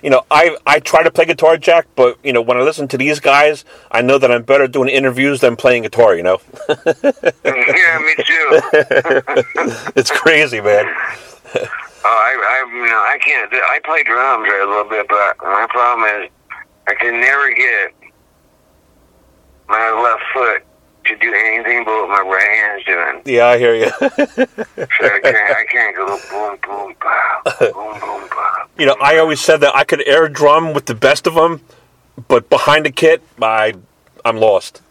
You 0.01 0.09
know, 0.09 0.23
I 0.31 0.57
I 0.65 0.79
try 0.79 1.03
to 1.03 1.11
play 1.11 1.25
guitar, 1.25 1.57
Jack, 1.57 1.87
but 1.95 2.17
you 2.23 2.33
know, 2.33 2.41
when 2.41 2.57
I 2.57 2.61
listen 2.61 2.87
to 2.89 2.97
these 2.97 3.19
guys, 3.19 3.65
I 3.91 4.01
know 4.01 4.17
that 4.17 4.31
I'm 4.31 4.43
better 4.43 4.67
doing 4.67 4.89
interviews 4.89 5.41
than 5.41 5.55
playing 5.55 5.83
guitar. 5.83 6.15
You 6.15 6.23
know, 6.23 6.37
mm, 6.37 7.75
yeah, 7.75 7.99
me 7.99 8.15
too. 8.25 9.91
it's 9.95 10.11
crazy, 10.11 10.61
man. 10.61 10.93
Oh, 12.05 12.09
I, 12.09 12.65
I, 12.67 12.75
you 12.75 12.85
know, 12.85 12.97
I 12.99 13.17
can't. 13.23 13.49
do- 13.49 13.57
I 13.57 13.79
play 13.85 14.03
drums 14.03 14.45
right, 14.49 14.61
a 14.61 14.67
little 14.67 14.89
bit, 14.89 15.07
but 15.07 15.37
my 15.41 15.65
problem 15.69 16.05
is 16.21 16.29
I 16.87 16.95
can 16.95 17.21
never 17.21 17.49
get 17.53 17.93
my 19.69 19.91
left 20.03 20.23
foot 20.33 20.63
to 21.05 21.15
do 21.17 21.33
anything 21.33 21.83
but 21.85 21.91
what 21.91 22.09
my 22.09 22.29
right 22.29 22.47
hand's 22.47 22.85
doing. 22.85 23.35
Yeah, 23.35 23.47
I 23.47 23.57
hear 23.57 23.75
you. 23.75 23.91
So 24.99 25.05
I 25.05 25.19
can't. 25.21 25.57
I 25.57 25.65
can't 25.71 25.95
go 25.95 26.05
boom, 26.29 26.57
boom, 26.63 26.95
pow, 26.99 27.41
boom, 27.59 27.99
boom, 27.99 28.29
pow. 28.29 28.67
you 28.77 28.85
know, 28.85 28.95
I 29.01 29.17
always 29.17 29.39
said 29.41 29.57
that 29.61 29.75
I 29.75 29.83
could 29.83 30.05
air 30.07 30.27
drum 30.27 30.73
with 30.73 30.85
the 30.85 30.95
best 30.95 31.27
of 31.27 31.35
them, 31.35 31.61
but 32.27 32.49
behind 32.49 32.85
the 32.85 32.91
kit, 32.91 33.21
I 33.41 33.75
I'm 34.25 34.37
lost. 34.37 34.81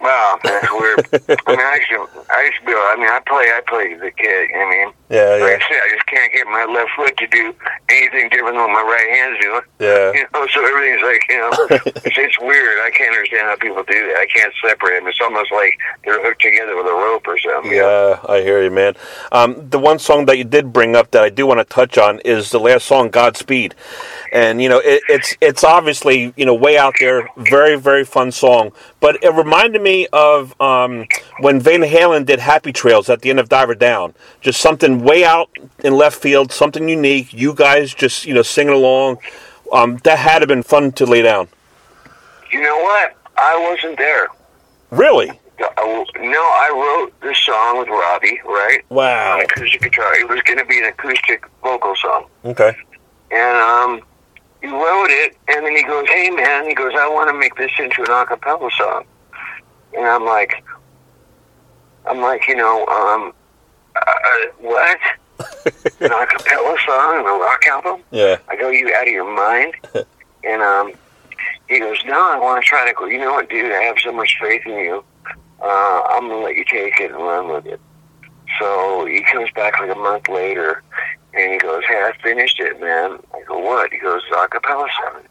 Wow, 0.00 0.38
that's 0.42 0.70
weird. 0.72 1.06
I 1.46 1.50
mean, 1.52 1.60
I 1.60 1.76
used 1.76 1.90
to, 1.90 2.08
I 2.32 2.42
used 2.44 2.58
to 2.60 2.66
be. 2.66 2.72
I 2.72 2.96
mean, 2.96 3.08
I 3.10 3.20
play, 3.26 3.44
I 3.52 3.60
play 3.68 3.94
the 3.94 4.10
kid. 4.10 4.48
I 4.56 4.64
mean, 4.70 4.92
Yeah, 5.10 5.36
like 5.36 5.40
yeah, 5.40 5.58
I 5.60 5.68
said, 5.68 5.80
I 5.84 5.88
just 5.92 6.06
can't 6.06 6.32
get 6.32 6.46
my 6.46 6.64
left 6.64 6.90
foot 6.96 7.16
to 7.18 7.26
do 7.26 7.54
anything 7.90 8.30
different 8.30 8.56
than 8.56 8.64
what 8.64 8.72
my 8.72 8.82
right 8.82 9.08
hand's 9.12 9.40
doing. 9.44 9.60
yeah. 9.78 10.12
You 10.20 10.24
know, 10.32 10.46
so 10.48 10.64
everything's 10.64 11.02
like, 11.02 11.22
you 11.28 11.38
know, 11.38 11.50
it's, 12.04 12.16
it's 12.18 12.38
weird. 12.40 12.78
I 12.80 12.90
can't 12.96 13.14
understand 13.14 13.48
how 13.48 13.56
people 13.56 13.82
do 13.84 14.06
that. 14.08 14.16
I 14.16 14.26
can't 14.26 14.52
separate 14.64 15.00
them. 15.00 15.08
It's 15.08 15.20
almost 15.20 15.52
like 15.52 15.78
they're 16.04 16.22
hooked 16.24 16.40
together 16.42 16.76
with 16.76 16.86
a 16.86 16.92
rope 16.94 17.26
or 17.28 17.38
something. 17.38 17.72
Yeah, 17.72 18.20
I 18.28 18.40
hear 18.40 18.62
you, 18.62 18.70
man. 18.70 18.94
Um, 19.32 19.68
the 19.68 19.78
one 19.78 19.98
song 19.98 20.24
that 20.26 20.38
you 20.38 20.44
did 20.44 20.72
bring 20.72 20.96
up 20.96 21.10
that 21.10 21.22
I 21.22 21.28
do 21.28 21.46
want 21.46 21.60
to 21.60 21.64
touch 21.64 21.98
on 21.98 22.20
is 22.20 22.50
the 22.50 22.60
last 22.60 22.86
song, 22.86 23.10
"Godspeed," 23.10 23.74
and 24.32 24.62
you 24.62 24.68
know 24.68 24.78
it, 24.78 25.02
it's 25.08 25.36
it's 25.40 25.62
obviously 25.64 26.32
you 26.36 26.46
know 26.46 26.54
way 26.54 26.78
out 26.78 26.94
there, 27.00 27.28
very 27.36 27.76
very 27.76 28.04
fun 28.04 28.32
song. 28.32 28.72
But 29.00 29.22
it 29.22 29.32
reminded 29.34 29.82
me 29.82 29.89
of 30.12 30.58
um, 30.60 31.06
when 31.40 31.60
Van 31.60 31.80
Halen 31.80 32.26
did 32.26 32.38
"Happy 32.38 32.72
Trails" 32.72 33.08
at 33.08 33.22
the 33.22 33.30
end 33.30 33.40
of 33.40 33.48
Diver 33.48 33.74
Down. 33.74 34.14
Just 34.40 34.60
something 34.60 35.02
way 35.02 35.24
out 35.24 35.50
in 35.84 35.94
left 35.94 36.20
field, 36.20 36.52
something 36.52 36.88
unique. 36.88 37.32
You 37.32 37.54
guys 37.54 37.94
just 37.94 38.26
you 38.26 38.34
know 38.34 38.42
singing 38.42 38.74
along. 38.74 39.18
Um, 39.72 39.98
that 40.04 40.18
had 40.18 40.40
to 40.40 40.46
been 40.46 40.62
fun 40.64 40.92
to 40.92 41.06
lay 41.06 41.22
down. 41.22 41.48
You 42.52 42.60
know 42.60 42.78
what? 42.78 43.16
I 43.36 43.70
wasn't 43.70 43.96
there. 43.98 44.28
Really? 44.90 45.30
No, 45.60 46.42
I 46.42 46.70
wrote 46.72 47.20
this 47.20 47.38
song 47.38 47.78
with 47.78 47.88
Robbie, 47.88 48.40
right? 48.44 48.80
Wow. 48.88 49.34
On 49.34 49.40
acoustic 49.42 49.82
guitar. 49.82 50.18
It 50.18 50.28
was 50.28 50.40
going 50.42 50.58
to 50.58 50.64
be 50.64 50.78
an 50.78 50.86
acoustic 50.86 51.46
vocal 51.62 51.94
song. 51.96 52.26
Okay. 52.44 52.74
And 53.30 53.56
um, 53.58 54.00
he 54.60 54.68
wrote 54.68 55.10
it, 55.10 55.36
and 55.48 55.64
then 55.64 55.76
he 55.76 55.82
goes, 55.82 56.06
"Hey 56.08 56.30
man," 56.30 56.66
he 56.66 56.74
goes, 56.74 56.92
"I 56.96 57.08
want 57.08 57.30
to 57.30 57.38
make 57.38 57.54
this 57.56 57.70
into 57.78 58.02
an 58.02 58.08
acapella 58.08 58.70
song." 58.72 59.04
And 59.96 60.06
I'm 60.06 60.24
like, 60.24 60.64
I'm 62.06 62.20
like, 62.20 62.46
you 62.48 62.56
know, 62.56 62.86
um, 62.86 63.32
uh, 63.96 64.46
what? 64.60 64.98
an 66.00 66.10
acapella 66.10 66.76
song 66.86 67.26
a 67.26 67.38
rock 67.38 67.66
album? 67.66 68.02
Yeah. 68.10 68.38
I 68.48 68.56
go, 68.56 68.70
you 68.70 68.92
out 68.94 69.06
of 69.06 69.12
your 69.12 69.34
mind? 69.34 69.74
and 70.44 70.62
um, 70.62 70.92
he 71.68 71.78
goes, 71.78 71.98
no, 72.04 72.20
I 72.32 72.38
want 72.38 72.62
to 72.62 72.68
try 72.68 72.86
to 72.86 72.94
go. 72.94 73.06
You 73.06 73.18
know 73.18 73.32
what, 73.32 73.48
dude? 73.48 73.72
I 73.72 73.82
have 73.82 73.96
so 74.02 74.12
much 74.12 74.36
faith 74.40 74.62
in 74.66 74.72
you. 74.72 75.04
Uh, 75.62 76.02
I'm 76.10 76.28
gonna 76.28 76.40
let 76.40 76.56
you 76.56 76.64
take 76.64 76.98
it 77.00 77.10
and 77.10 77.22
run 77.22 77.48
with 77.48 77.66
it. 77.66 77.80
So 78.58 79.04
he 79.06 79.22
comes 79.22 79.50
back 79.52 79.78
like 79.78 79.94
a 79.94 79.98
month 79.98 80.28
later, 80.28 80.82
and 81.34 81.52
he 81.52 81.58
goes, 81.58 81.82
"Hey, 81.86 82.02
I 82.02 82.12
finished 82.22 82.58
it, 82.60 82.80
man." 82.80 83.18
I 83.34 83.42
go, 83.42 83.58
"What?" 83.58 83.92
He 83.92 83.98
goes, 83.98 84.22
"Acapella 84.32 84.88
song." 85.02 85.22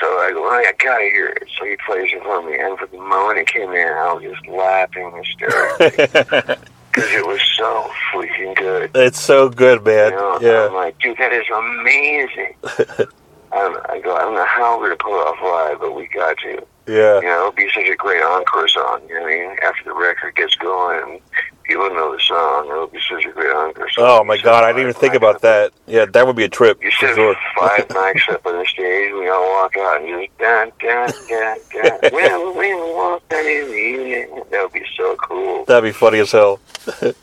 So 0.00 0.06
I 0.06 0.30
go, 0.32 0.44
oh, 0.44 0.50
I 0.50 0.72
gotta 0.78 1.04
hear 1.04 1.28
it. 1.28 1.48
So 1.56 1.64
he 1.64 1.76
plays 1.86 2.10
it 2.12 2.22
for 2.22 2.42
me, 2.42 2.58
and 2.58 2.78
for 2.78 2.86
the 2.86 2.98
moment 2.98 3.38
it 3.38 3.46
came 3.46 3.70
in, 3.70 3.88
I 3.88 4.12
was 4.12 4.22
just 4.24 4.46
laughing 4.46 5.12
hysterically 5.16 5.90
because 6.92 7.10
it 7.10 7.26
was 7.26 7.40
so 7.56 7.90
freaking 8.12 8.56
good. 8.56 8.90
It's 8.94 9.20
so 9.20 9.48
good, 9.48 9.84
man. 9.84 10.12
You 10.12 10.16
know, 10.16 10.66
I'm 10.66 10.74
like, 10.74 10.98
dude, 10.98 11.16
that 11.18 11.32
is 11.32 11.44
amazing. 11.54 12.54
I 13.52 14.00
go, 14.02 14.16
I 14.16 14.22
don't 14.22 14.34
know 14.34 14.44
how 14.46 14.78
we're 14.78 14.88
gonna 14.88 14.96
pull 14.96 15.14
it 15.14 15.26
off 15.26 15.38
live, 15.42 15.80
but 15.80 15.94
we 15.94 16.06
got 16.08 16.36
to. 16.38 16.66
Yeah. 16.86 17.20
You 17.20 17.26
know, 17.26 17.38
it'll 17.40 17.52
be 17.52 17.68
such 17.74 17.88
a 17.88 17.96
great 17.96 18.22
encore 18.22 18.68
song. 18.68 19.00
You 19.08 19.14
know 19.14 19.22
what 19.22 19.32
I 19.32 19.36
mean? 19.36 19.56
After 19.64 19.84
the 19.84 19.94
record 19.94 20.36
gets 20.36 20.54
going 20.56 21.20
people 21.64 21.88
know 21.90 22.14
the 22.14 22.22
song, 22.22 22.68
it'll 22.68 22.86
be 22.86 23.00
such 23.08 23.24
a 23.24 23.32
great 23.32 23.50
encore 23.54 23.90
song. 23.90 24.04
Oh 24.06 24.24
my 24.24 24.36
god, 24.38 24.64
I 24.64 24.68
didn't 24.68 24.82
even 24.90 24.94
think 24.94 25.14
about 25.14 25.40
that. 25.42 25.72
Yeah, 25.86 26.04
that 26.04 26.26
would 26.26 26.36
be 26.36 26.44
a 26.44 26.48
trip 26.48 26.82
You 26.82 26.90
set 26.92 27.14
sure. 27.14 27.34
five 27.58 27.88
mics 27.88 28.28
up 28.32 28.46
on 28.46 28.58
the 28.58 28.66
stage, 28.66 29.10
and 29.10 29.18
we 29.18 29.28
all 29.28 29.42
walk 29.50 29.76
out 29.76 30.02
and 30.02 30.08
just 30.08 30.38
dun 30.38 30.70
dun 30.80 31.10
dun 31.28 31.58
dun. 31.72 32.12
When 32.12 32.56
we 32.58 32.74
walk 32.74 33.22
out 33.32 33.46
in 33.46 33.66
the 33.66 33.74
evening, 33.74 34.42
that 34.50 34.62
would 34.62 34.72
be 34.72 34.86
so 34.96 35.16
cool. 35.16 35.64
That'd 35.64 35.84
be 35.84 35.92
funny 35.92 36.20
as 36.20 36.32
hell. 36.32 36.60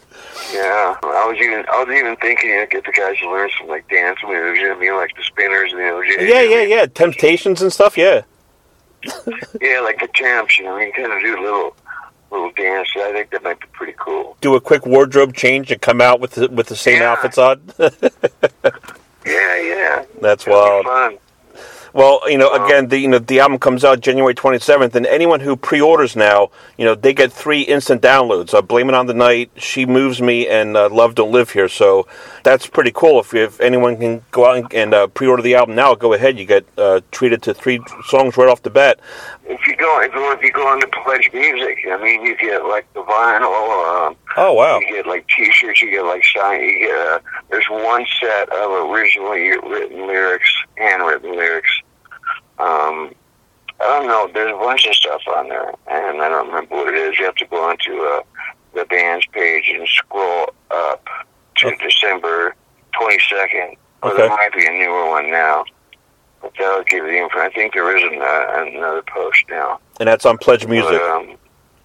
Yeah, 0.53 0.97
I 1.03 1.27
was 1.29 1.37
even 1.39 1.65
I 1.71 1.83
was 1.83 1.95
even 1.95 2.15
thinking 2.17 2.49
you 2.49 2.55
know, 2.57 2.65
get 2.65 2.83
the 2.85 2.91
guys 2.91 3.17
to 3.19 3.29
learn 3.29 3.49
some 3.57 3.67
like 3.67 3.87
dance 3.89 4.17
moves. 4.23 4.59
You 4.59 4.69
know, 4.69 4.75
I 4.75 4.79
mean, 4.79 4.95
like 4.95 5.15
the 5.15 5.23
spinners 5.23 5.71
and 5.71 5.79
the 5.79 5.85
OJ. 5.85 6.27
Yeah, 6.27 6.41
yeah, 6.41 6.61
yeah. 6.63 6.85
Temptations 6.87 7.61
and 7.61 7.71
stuff. 7.71 7.97
Yeah. 7.97 8.23
Yeah, 9.61 9.79
like 9.81 9.99
the 9.99 10.09
champs. 10.13 10.57
You 10.57 10.65
know, 10.65 10.77
you 10.77 10.91
kind 10.93 11.11
of 11.11 11.21
do 11.21 11.39
a 11.39 11.41
little 11.41 11.75
little 12.31 12.51
dance. 12.53 12.87
I 12.95 13.11
think 13.11 13.29
that 13.31 13.43
might 13.43 13.59
be 13.59 13.67
pretty 13.73 13.93
cool. 13.99 14.37
Do 14.41 14.55
a 14.55 14.61
quick 14.61 14.85
wardrobe 14.85 15.33
change 15.35 15.69
and 15.71 15.81
come 15.81 15.99
out 16.01 16.19
with 16.19 16.31
the, 16.31 16.47
with 16.49 16.67
the 16.67 16.75
same 16.75 17.01
Yeah. 17.01 17.11
outfits 17.11 17.37
on. 17.37 17.61
Yeah, 19.23 19.61
yeah. 19.61 20.05
That's 20.19 20.45
That'd 20.45 20.85
wild. 20.85 21.19
Well, 21.93 22.21
you 22.29 22.37
know, 22.37 22.53
again, 22.53 22.87
the 22.87 22.97
you 22.97 23.07
know 23.07 23.19
the 23.19 23.39
album 23.39 23.59
comes 23.59 23.83
out 23.83 23.99
January 23.99 24.33
27th, 24.33 24.95
and 24.95 25.05
anyone 25.05 25.41
who 25.41 25.55
pre-orders 25.55 26.15
now, 26.15 26.49
you 26.77 26.85
know, 26.85 26.95
they 26.95 27.13
get 27.13 27.33
three 27.33 27.61
instant 27.61 28.01
downloads. 28.01 28.53
Uh, 28.53 28.61
Blame 28.61 28.89
It 28.89 28.95
on 28.95 29.07
the 29.07 29.13
Night, 29.13 29.51
She 29.57 29.85
Moves 29.85 30.21
Me, 30.21 30.47
and 30.47 30.77
uh, 30.77 30.89
Love 30.89 31.15
Don't 31.15 31.31
Live 31.31 31.51
Here. 31.51 31.67
So 31.67 32.07
that's 32.43 32.67
pretty 32.67 32.91
cool. 32.93 33.19
If 33.19 33.33
if 33.33 33.59
anyone 33.59 33.97
can 33.97 34.23
go 34.31 34.45
out 34.45 34.57
and, 34.57 34.73
and 34.73 34.93
uh, 34.93 35.07
pre-order 35.07 35.43
the 35.43 35.55
album 35.55 35.75
now, 35.75 35.93
go 35.95 36.13
ahead. 36.13 36.39
You 36.39 36.45
get 36.45 36.65
uh, 36.77 37.01
treated 37.11 37.41
to 37.43 37.53
three 37.53 37.81
songs 38.07 38.37
right 38.37 38.47
off 38.47 38.61
the 38.61 38.69
bat. 38.69 38.99
If 39.45 39.67
you 39.67 39.75
go, 39.75 40.01
if 40.01 40.13
you, 40.13 40.31
if 40.31 40.41
you 40.41 40.51
go 40.51 40.65
on 40.67 40.79
to 40.79 40.87
Pledge 40.87 41.29
Music, 41.33 41.79
I 41.89 42.01
mean, 42.01 42.25
you 42.25 42.37
get 42.37 42.63
like 42.65 42.91
the 42.93 43.01
vinyl. 43.01 44.07
Um, 44.07 44.15
Oh 44.37 44.53
wow! 44.53 44.79
You 44.79 44.95
get 44.95 45.07
like 45.07 45.27
T-shirts. 45.27 45.81
You 45.81 45.91
get 45.91 46.03
like 46.03 46.23
sign. 46.23 46.61
You 46.61 46.79
get 46.79 47.07
uh, 47.07 47.19
there's 47.49 47.67
one 47.69 48.05
set 48.21 48.49
of 48.49 48.89
originally 48.89 49.49
written 49.57 50.07
lyrics, 50.07 50.49
handwritten 50.77 51.35
lyrics. 51.35 51.69
Um, 52.61 53.13
I 53.79 53.87
don't 53.87 54.07
know. 54.07 54.29
There's 54.33 54.53
a 54.53 54.57
bunch 54.57 54.85
of 54.85 54.93
stuff 54.95 55.21
on 55.35 55.49
there, 55.49 55.73
and 55.87 56.21
I 56.21 56.29
don't 56.29 56.47
remember 56.47 56.75
what 56.75 56.93
it 56.93 56.95
is. 56.95 57.17
You 57.17 57.25
have 57.25 57.35
to 57.35 57.45
go 57.47 57.67
onto 57.69 57.97
uh, 57.99 58.21
the 58.75 58.85
band's 58.85 59.25
page 59.27 59.69
and 59.73 59.87
scroll 59.87 60.49
up 60.69 61.05
to 61.57 61.67
Okay. 61.67 61.87
December 61.87 62.55
22nd. 62.99 63.75
Or 64.03 64.09
Okay. 64.11 64.17
there 64.17 64.29
might 64.29 64.53
be 64.53 64.65
a 64.65 64.69
newer 64.71 65.09
one 65.09 65.31
now. 65.31 65.63
But 66.41 66.53
that'll 66.57 66.83
give 66.83 67.05
you 67.05 67.11
the 67.11 67.17
info. 67.17 67.39
I 67.39 67.49
think 67.49 67.73
there 67.73 67.95
is 67.95 68.03
an, 68.03 68.19
uh, 68.21 68.75
another 68.77 69.03
post 69.03 69.43
now. 69.49 69.79
And 69.99 70.07
that's 70.07 70.25
on 70.25 70.37
Pledge 70.39 70.65
Music. 70.67 70.91
But, 70.91 71.01
um, 71.01 71.37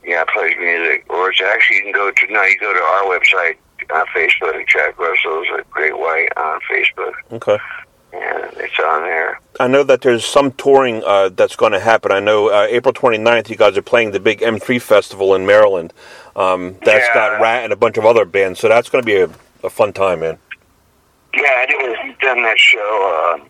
yeah, 0.05 0.25
Pledge 0.33 0.57
Music. 0.59 1.05
Or 1.11 1.31
it's 1.31 1.41
actually, 1.43 1.77
you 1.77 1.83
can 1.85 1.93
go 1.93 2.11
to, 2.11 2.33
no, 2.33 2.43
you 2.43 2.59
go 2.59 2.73
to 2.73 2.81
our 2.81 3.03
website 3.05 3.57
on 3.95 4.07
Facebook, 4.15 4.67
Jack 4.69 4.99
Russell's 4.99 5.47
at 5.59 5.69
Great 5.71 5.97
White 5.99 6.29
on 6.39 6.59
Facebook, 6.71 7.13
Okay. 7.33 7.59
And 8.17 8.57
it's 8.57 8.79
on 8.79 9.03
there. 9.03 9.41
I 9.59 9.69
know 9.69 9.83
that 9.85 10.03
there's 10.03 10.25
some 10.25 10.53
touring 10.53 11.03
uh, 11.05 11.31
that's 11.31 11.57
going 11.57 11.73
to 11.73 11.81
happen. 11.81 12.13
I 12.13 12.21
know 12.21 12.49
uh, 12.49 12.67
April 12.69 12.93
29th, 12.93 13.49
you 13.49 13.57
guys 13.57 13.77
are 13.77 13.83
playing 13.83 14.11
the 14.13 14.21
big 14.21 14.41
M3 14.41 14.81
festival 14.81 15.35
in 15.35 15.47
Maryland. 15.47 15.93
Um, 16.35 16.77
that's 16.85 17.07
Yeah. 17.09 17.15
got 17.15 17.41
Ratt 17.41 17.65
and 17.65 17.73
a 17.73 17.77
bunch 17.77 17.97
of 17.97 18.05
other 18.05 18.25
bands, 18.25 18.61
so 18.61 18.69
that's 18.69 18.89
going 18.91 19.03
to 19.03 19.07
be 19.07 19.17
a, 19.17 19.31
a 19.65 19.71
fun 19.71 19.93
time, 19.93 20.21
man. 20.21 20.39
Yeah, 21.35 21.43
I 21.43 21.67
did, 21.67 21.97
we've 22.05 22.19
done 22.19 22.43
that 22.43 22.59
show, 22.59 23.39
uh, 23.39 23.45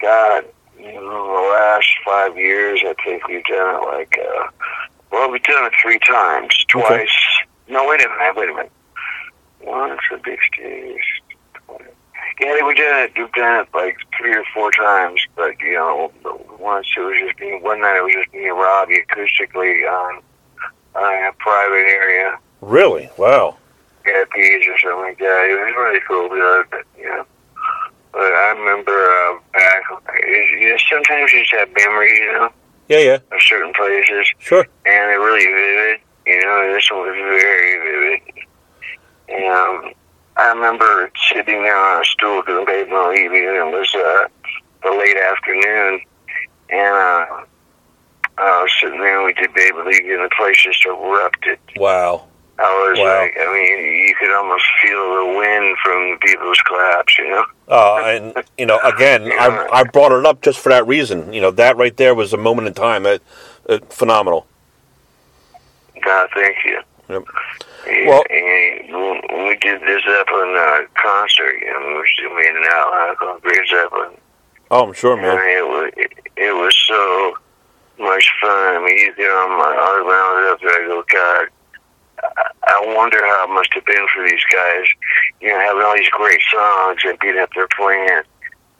God, 0.00 0.44
the 0.78 1.00
last 1.00 1.88
five 2.04 2.36
years, 2.36 2.80
I 2.84 2.94
think 3.04 3.26
we've 3.28 3.44
done 3.44 3.74
it 3.76 3.86
like, 3.86 4.18
uh, 4.18 4.46
well, 5.10 5.30
we've 5.30 5.42
done 5.42 5.64
it 5.66 5.72
three 5.80 5.98
times. 6.00 6.64
Okay. 6.74 6.86
Twice. 6.86 7.16
No, 7.68 7.86
wait 7.88 8.04
a 8.04 8.08
minute, 8.08 8.36
wait 8.36 8.48
a 8.50 8.54
minute. 8.54 8.72
Once 9.62 10.00
a 10.12 10.18
big 10.18 10.38
stage. 10.52 11.00
Yeah, 12.40 12.64
we've 12.64 12.76
done 12.76 13.02
it. 13.02 13.12
We've 13.16 13.32
done 13.32 13.60
it 13.62 13.68
like 13.74 13.96
three 14.16 14.34
or 14.34 14.44
four 14.54 14.70
times, 14.70 15.20
but 15.36 15.58
you 15.60 15.74
know, 15.74 16.12
once 16.60 16.86
it 16.96 17.00
was 17.00 17.16
just 17.18 17.38
me. 17.40 17.58
One 17.60 17.80
night 17.80 17.96
it 17.96 18.02
was 18.04 18.12
just 18.12 18.32
me 18.32 18.48
and 18.48 18.56
Robbie 18.58 19.02
acoustically 19.08 19.82
on, 19.90 20.22
on 20.94 21.28
a 21.28 21.32
private 21.38 21.86
area, 21.88 22.38
Really? 22.60 23.10
Wow. 23.16 23.56
at 24.06 24.30
beach 24.30 24.68
or 24.68 24.78
something 24.78 25.00
like 25.00 25.18
that. 25.18 25.48
It 25.50 25.58
was 25.58 25.74
really 25.76 26.00
cool, 26.06 26.28
but, 26.70 26.84
you 26.98 27.06
know. 27.08 27.24
But 28.12 28.32
I 28.32 28.50
remember 28.58 28.92
uh, 28.92 29.38
back. 29.52 29.82
You 30.26 30.70
know, 30.70 30.76
sometimes 30.90 31.32
you 31.32 31.40
just 31.40 31.52
have 31.54 31.68
memories, 31.76 32.18
you 32.18 32.32
know, 32.32 32.50
Yeah, 32.88 32.98
yeah. 32.98 33.14
of 33.32 33.40
certain 33.42 33.72
places, 33.74 34.28
Sure. 34.38 34.62
and 34.86 34.94
they're 35.10 35.20
really 35.20 35.44
vivid. 35.46 36.00
You 36.26 36.40
know, 36.42 36.72
this 36.74 36.90
one 36.90 37.00
was 37.00 37.14
very 37.14 37.78
vivid. 37.80 38.44
And 39.28 39.44
um, 39.52 39.92
I 40.38 40.48
remember 40.52 41.10
sitting 41.32 41.62
there 41.62 41.76
on 41.76 42.00
a 42.02 42.04
stool 42.04 42.42
doing 42.42 42.64
Babe 42.64 42.88
No 42.88 43.10
Leaving, 43.10 43.46
and 43.48 43.56
it 43.56 43.76
was 43.76 43.92
uh, 43.94 44.28
the 44.84 44.90
late 44.96 45.16
afternoon, 45.16 46.00
and 46.70 46.94
uh, 46.94 47.44
I 48.38 48.62
was 48.62 48.70
sitting 48.80 49.00
there, 49.00 49.18
and 49.18 49.26
we 49.26 49.32
did 49.34 49.52
Babe 49.52 49.74
Leave 49.84 50.04
You, 50.04 50.22
and 50.22 50.30
the 50.30 50.34
place 50.36 50.56
just 50.62 50.84
erupted. 50.86 51.58
Wow. 51.76 52.24
I 52.60 52.88
was 52.90 52.98
Wow. 52.98 53.20
like, 53.20 53.36
I 53.38 53.52
mean, 53.52 54.06
you 54.08 54.14
could 54.18 54.36
almost 54.36 54.64
feel 54.82 54.98
the 55.16 55.38
wind 55.38 55.76
from 55.82 56.10
the 56.10 56.18
people's 56.24 56.58
claps, 56.60 57.18
you 57.18 57.28
know? 57.30 57.44
Uh, 57.68 57.96
and 58.04 58.44
you 58.56 58.66
know, 58.66 58.78
again, 58.80 59.30
I, 59.32 59.68
I 59.72 59.84
brought 59.84 60.12
it 60.12 60.24
up 60.24 60.40
just 60.42 60.58
for 60.60 60.68
that 60.70 60.86
reason. 60.86 61.32
You 61.32 61.40
know, 61.40 61.50
that 61.52 61.76
right 61.76 61.96
there 61.96 62.14
was 62.14 62.32
a 62.32 62.36
moment 62.36 62.66
in 62.68 62.74
time. 62.74 63.04
That 63.04 63.22
uh, 63.68 63.78
phenomenal. 63.90 64.46
God, 66.04 66.28
thank 66.34 66.56
you. 66.64 66.80
Yep. 67.08 67.24
And, 67.88 68.06
Well- 68.08 68.24
and 68.30 68.92
when 68.92 69.20
when 69.30 69.46
we 69.48 69.56
did 69.56 69.80
this 69.82 70.02
Zeppelin 70.04 70.54
uh, 70.56 70.80
concert, 70.94 71.54
you 71.60 71.66
know, 71.72 71.86
we 71.88 71.94
were 71.94 72.06
still 72.14 72.34
made 72.34 72.54
an 72.54 72.64
out 72.70 73.16
called 73.18 73.42
Great 73.42 73.68
Zeppelin. 73.68 74.10
Oh, 74.70 74.86
I'm 74.86 74.92
sure, 74.92 75.12
And 75.14 75.22
man. 75.22 75.38
it 75.38 75.66
was, 75.66 75.92
it, 75.96 76.12
it 76.36 76.52
was 76.54 76.74
so 76.86 77.34
much 77.98 78.28
fun. 78.40 78.76
I 78.76 78.84
mean, 78.84 78.98
you 78.98 79.14
get 79.16 79.30
on 79.30 79.50
my 79.58 79.72
arm 79.74 80.06
around 80.06 80.52
up 80.52 80.60
there, 80.60 80.84
I 80.84 80.86
go, 80.86 81.04
God, 81.10 81.48
I- 82.22 82.50
I 82.70 82.94
wonder 82.94 83.24
how 83.24 83.44
it 83.48 83.54
must 83.54 83.72
have 83.74 83.84
been 83.86 84.06
for 84.14 84.22
these 84.28 84.44
guys, 84.52 84.84
you 85.40 85.48
know, 85.48 85.58
having 85.58 85.82
all 85.82 85.96
these 85.96 86.08
great 86.10 86.40
songs 86.52 87.00
and 87.04 87.18
being 87.18 87.38
up 87.38 87.48
there 87.54 87.68
playing. 87.78 88.22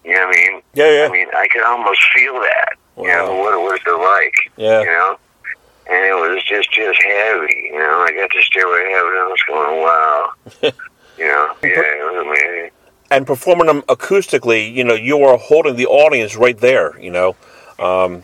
You 0.05 0.15
know 0.15 0.27
what 0.27 0.37
I 0.37 0.41
mean? 0.51 0.63
Yeah, 0.75 0.91
yeah. 0.93 1.07
I 1.07 1.11
mean, 1.11 1.29
I 1.35 1.49
could 1.49 1.63
almost 1.63 2.01
feel 2.15 2.35
that. 2.35 2.75
You 2.99 3.09
know, 3.09 3.33
Wow. 3.33 3.39
what 3.41 3.55
it 3.55 3.61
was 3.63 3.81
like. 3.87 4.53
Yeah. 4.57 4.81
You 4.81 4.87
know? 4.87 5.19
And 5.89 6.05
it 6.05 6.15
was 6.15 6.45
just 6.45 6.71
just 6.73 7.03
heavy, 7.03 7.71
you 7.73 7.79
know. 7.79 8.07
I 8.07 8.13
got 8.13 8.31
to 8.31 8.43
Stairway 8.43 8.85
to 8.85 8.91
Heaven 8.91 9.13
and 9.13 9.21
I 9.21 9.27
was 9.27 9.43
going, 9.47 9.83
wow. 9.83 10.33
you 11.19 11.27
know, 11.27 11.55
yeah, 11.63 11.81
it 11.81 12.13
was 12.13 12.27
amazing. 12.27 12.71
And 13.11 13.27
performing 13.27 13.67
them 13.67 13.83
acoustically, 13.83 14.73
you 14.73 14.85
know, 14.85 14.95
you 14.95 15.23
are 15.23 15.39
holding 15.39 15.77
the 15.77 15.87
audience 15.87 16.37
right 16.37 16.59
there. 16.59 16.99
You 17.01 17.11
know. 17.11 17.37
Um, 17.79 18.23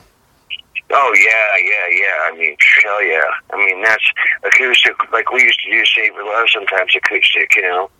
Oh 0.97 1.15
yeah, 1.17 1.57
yeah, 1.59 1.89
yeah. 1.91 2.31
I 2.31 2.37
mean, 2.39 2.57
hell 2.83 3.03
yeah. 3.03 3.25
I 3.53 3.57
mean, 3.57 3.83
that's 3.83 4.05
acoustic. 4.45 4.95
Like 5.13 5.33
we 5.33 5.43
used 5.43 5.61
to 5.65 5.71
do 5.71 5.85
Save 5.87 6.15
Your 6.15 6.25
Love 6.25 6.47
sometimes 6.53 6.95
acoustic, 6.95 7.57
you 7.57 7.63
know, 7.63 7.91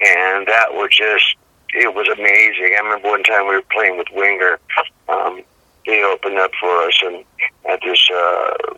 and 0.00 0.48
that 0.48 0.72
was 0.72 0.90
just 0.90 1.36
it 1.74 1.94
was 1.94 2.08
amazing. 2.08 2.74
I 2.76 2.82
remember 2.82 3.08
one 3.08 3.22
time 3.22 3.46
we 3.46 3.54
were 3.54 3.62
playing 3.70 3.98
with 3.98 4.08
Winger. 4.12 4.58
Um, 5.08 5.42
they 5.86 6.02
opened 6.02 6.38
up 6.38 6.50
for 6.58 6.68
us 6.82 7.00
and 7.04 7.24
at 7.68 7.80
this 7.84 8.08
uh, 8.10 8.74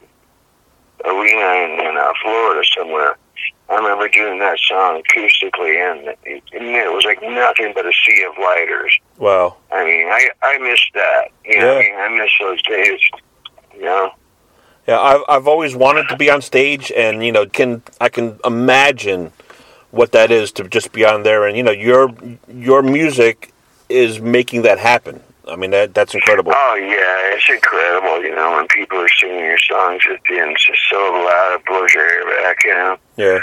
arena 1.05 1.47
in, 1.65 1.87
in 1.87 1.97
uh, 1.97 2.13
Florida 2.23 2.63
somewhere. 2.77 3.17
I 3.69 3.77
remember 3.77 4.09
doing 4.09 4.39
that 4.41 4.59
song 4.59 5.03
acoustically, 5.03 5.77
and 5.81 6.09
it, 6.25 6.43
and 6.53 6.65
it 6.67 6.93
was 6.93 7.05
like 7.05 7.23
nothing 7.23 7.73
but 7.75 7.87
a 7.87 7.93
sea 8.05 8.25
of 8.25 8.37
lighters. 8.39 8.99
wow. 9.19 9.57
I 9.71 9.85
mean, 9.85 10.07
I 10.09 10.29
I 10.43 10.59
miss 10.59 10.81
that. 10.95 11.29
You 11.45 11.59
know, 11.59 11.79
Yeah. 11.79 11.79
I 11.79 12.09
mean, 12.09 12.19
I 12.21 12.23
miss 12.23 12.31
those 12.41 12.63
days. 12.63 13.01
You 13.75 13.83
know. 13.85 14.13
Yeah, 14.87 15.01
I've 15.01 15.23
I've 15.29 15.49
always 15.49 15.75
wanted 15.75 16.09
to 16.09 16.17
be 16.17 16.29
on 16.31 16.43
stage, 16.43 16.93
and 16.93 17.25
you 17.25 17.33
know, 17.33 17.47
can 17.47 17.83
I 18.01 18.09
can 18.09 18.39
imagine 18.45 19.33
what 19.91 20.13
that 20.13 20.31
is 20.31 20.53
to 20.53 20.69
just 20.69 20.93
be 20.93 21.05
on 21.05 21.23
there, 21.23 21.47
and 21.47 21.57
you 21.57 21.63
know, 21.63 21.71
your 21.73 22.13
your 22.49 22.83
music 22.83 23.53
is 23.89 24.21
making 24.21 24.63
that 24.63 24.79
happen. 24.79 25.23
I 25.49 25.57
mean, 25.57 25.71
that 25.73 25.93
that's 25.95 26.15
incredible. 26.15 26.53
Oh 26.55 26.75
yeah, 26.77 27.35
it's 27.37 27.49
incredible. 27.49 28.23
You 28.23 28.35
know, 28.35 28.53
when 28.53 28.67
people 28.69 28.99
are 28.99 29.09
singing 29.09 29.41
your 29.41 29.59
songs 29.59 30.03
at 30.13 30.21
the 30.29 30.39
end, 30.39 30.53
it's 30.53 30.67
just 30.67 30.81
so 30.91 30.97
loud, 30.97 31.59
it 31.61 31.67
blows 31.67 31.93
your 31.95 32.07
hair 32.09 32.43
back. 32.43 32.57
You 32.65 32.75
know, 32.75 32.97
Yeah, 33.17 33.37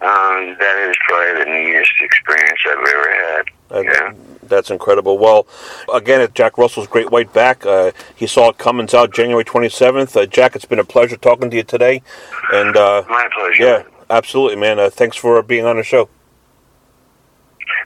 um, 0.00 0.56
that 0.58 0.88
is 0.90 0.96
probably 1.06 1.44
the 1.44 1.50
neatest 1.50 1.92
experience 2.00 2.58
I've 2.66 2.78
ever 2.78 3.10
had. 3.12 3.44
Uh, 3.70 3.80
Yeah. 3.80 4.12
That's 4.46 4.70
incredible. 4.70 5.16
Well, 5.16 5.46
again, 5.92 6.20
at 6.20 6.34
Jack 6.34 6.58
Russell's 6.58 6.86
Great 6.86 7.10
White 7.10 7.32
Back, 7.32 7.64
uh, 7.64 7.92
he 8.14 8.26
saw 8.26 8.50
it 8.50 8.58
Cummins 8.58 8.92
out 8.92 9.10
January 9.14 9.42
27th. 9.42 10.14
Uh, 10.14 10.26
Jack, 10.26 10.54
it's 10.54 10.66
been 10.66 10.78
a 10.78 10.84
pleasure 10.84 11.16
talking 11.16 11.48
to 11.50 11.56
you 11.56 11.62
today. 11.62 12.02
And 12.52 12.76
uh, 12.76 13.04
My 13.08 13.26
pleasure. 13.34 13.64
yeah, 13.64 13.82
absolutely, 14.10 14.56
man. 14.56 14.78
Uh, 14.78 14.90
thanks 14.90 15.16
for 15.16 15.42
being 15.42 15.64
on 15.64 15.76
the 15.78 15.82
show. 15.82 16.10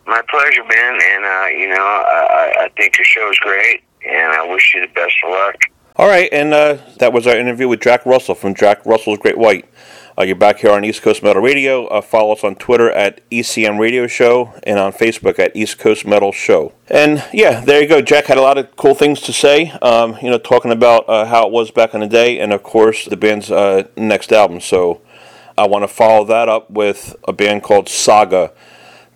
My 0.08 0.22
pleasure, 0.28 0.62
Ben. 0.68 0.98
And, 1.00 1.24
uh, 1.24 1.46
you 1.58 1.68
know, 1.68 1.76
I, 1.84 2.54
I- 2.64 2.68
think 2.76 2.96
your 2.96 3.04
show 3.04 3.28
is 3.30 3.38
great, 3.40 3.82
and 4.06 4.32
I 4.32 4.46
wish 4.48 4.72
you 4.74 4.80
the 4.80 4.92
best 4.94 5.14
of 5.24 5.30
luck. 5.30 5.56
All 5.96 6.06
right, 6.08 6.28
and 6.32 6.54
uh, 6.54 6.78
that 6.98 7.12
was 7.12 7.26
our 7.26 7.36
interview 7.36 7.66
with 7.68 7.80
Jack 7.80 8.06
Russell 8.06 8.34
from 8.36 8.54
Jack 8.54 8.86
Russell's 8.86 9.18
Great 9.18 9.36
White. 9.36 9.64
Uh, 10.16 10.22
you're 10.22 10.36
back 10.36 10.58
here 10.58 10.70
on 10.70 10.84
East 10.84 11.02
Coast 11.02 11.22
Metal 11.24 11.42
Radio. 11.42 11.86
Uh, 11.86 12.00
follow 12.00 12.32
us 12.32 12.44
on 12.44 12.54
Twitter 12.54 12.90
at 12.90 13.20
ECM 13.30 13.78
Radio 13.80 14.06
Show 14.06 14.52
and 14.64 14.78
on 14.78 14.92
Facebook 14.92 15.38
at 15.40 15.54
East 15.56 15.78
Coast 15.78 16.06
Metal 16.06 16.30
Show. 16.32 16.72
And 16.88 17.24
yeah, 17.32 17.60
there 17.60 17.82
you 17.82 17.88
go. 17.88 18.00
Jack 18.00 18.26
had 18.26 18.38
a 18.38 18.42
lot 18.42 18.58
of 18.58 18.74
cool 18.76 18.94
things 18.94 19.20
to 19.22 19.32
say. 19.32 19.70
Um, 19.82 20.16
you 20.22 20.30
know, 20.30 20.38
talking 20.38 20.70
about 20.72 21.08
uh, 21.08 21.24
how 21.26 21.46
it 21.46 21.52
was 21.52 21.70
back 21.72 21.94
in 21.94 22.00
the 22.00 22.06
day, 22.08 22.38
and 22.38 22.52
of 22.52 22.62
course 22.62 23.04
the 23.06 23.16
band's 23.16 23.50
uh, 23.50 23.88
next 23.96 24.32
album. 24.32 24.60
So 24.60 25.00
I 25.56 25.66
want 25.66 25.82
to 25.84 25.88
follow 25.88 26.24
that 26.26 26.48
up 26.48 26.70
with 26.70 27.14
a 27.26 27.32
band 27.32 27.62
called 27.64 27.88
Saga. 27.88 28.52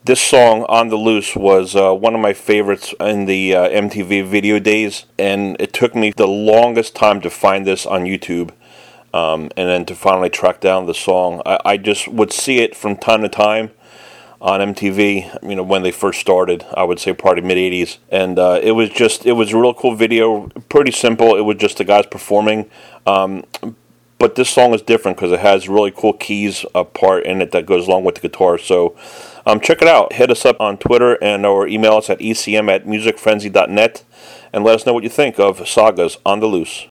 This 0.05 0.21
song, 0.21 0.65
On 0.69 0.89
the 0.89 0.97
Loose, 0.97 1.37
was 1.37 1.77
uh, 1.77 1.95
one 1.95 2.13
of 2.17 2.21
my 2.21 2.33
favorites 2.33 2.93
in 2.99 3.27
the 3.27 3.55
uh, 3.55 3.69
MTV 3.69 4.27
video 4.27 4.59
days, 4.59 5.07
and 5.17 5.57
it 5.61 5.73
took 5.73 5.95
me 5.95 6.13
the 6.17 6.27
longest 6.27 6.97
time 6.97 7.21
to 7.21 7.31
find 7.31 7.65
this 7.65 7.87
on 7.87 8.03
YouTube 8.03 8.51
um, 9.15 9.49
and 9.57 9.69
then 9.69 9.87
to 9.87 9.95
finally 9.95 10.29
track 10.29 10.61
down 10.61 10.87
the 10.87 10.93
song. 10.93 11.41
I, 11.47 11.61
I 11.65 11.77
just 11.77 12.09
would 12.09 12.33
see 12.33 12.59
it 12.59 12.75
from 12.75 12.97
time 12.97 13.23
to 13.23 13.29
time 13.29 13.71
on 14.41 14.59
MTV, 14.75 15.49
you 15.49 15.55
know, 15.55 15.63
when 15.63 15.85
they 15.85 15.93
first 15.93 16.19
started, 16.19 16.67
I 16.75 16.83
would 16.83 16.99
say 16.99 17.13
probably 17.13 17.43
mid 17.43 17.59
80s. 17.59 17.99
And 18.11 18.41
uh, 18.41 18.59
it 18.61 18.73
was 18.73 18.91
just, 18.91 19.25
it 19.25 19.35
was 19.35 19.53
a 19.53 19.57
real 19.57 19.73
cool 19.73 19.95
video, 19.95 20.49
pretty 20.69 20.91
simple. 20.91 21.37
It 21.37 21.43
was 21.43 21.59
just 21.59 21.79
the 21.79 21.85
guys 21.85 22.07
performing. 22.07 22.69
Um, 23.07 23.45
but 24.19 24.35
this 24.35 24.51
song 24.51 24.75
is 24.75 24.83
different 24.83 25.17
because 25.17 25.31
it 25.31 25.41
has 25.41 25.69
really 25.69 25.93
cool 25.93 26.13
keys 26.13 26.65
uh, 26.75 26.83
part 26.83 27.25
in 27.25 27.41
it 27.41 27.53
that 27.53 27.67
goes 27.67 27.87
along 27.87 28.03
with 28.03 28.17
the 28.17 28.21
guitar. 28.21 28.59
So 28.59 28.97
um, 29.47 29.61
check 29.61 29.83
it 29.83 29.89
out. 29.89 30.15
Hit 30.15 30.31
us 30.31 30.45
up 30.45 30.61
on 30.61 30.79
Twitter 30.79 31.19
and 31.23 31.45
or 31.45 31.67
email 31.67 31.95
us 31.95 32.11
at 32.11 32.19
ecm 32.21 32.71
at 32.71 32.87
musicfrenzy.net 32.87 34.05
and 34.53 34.65
let 34.65 34.75
us 34.75 34.87
know 34.87 34.93
what 34.93 35.03
you 35.03 35.11
think 35.11 35.39
of 35.39 35.67
Saga's 35.67 36.19
on 36.25 36.41
the 36.41 36.47
Loose. 36.47 36.87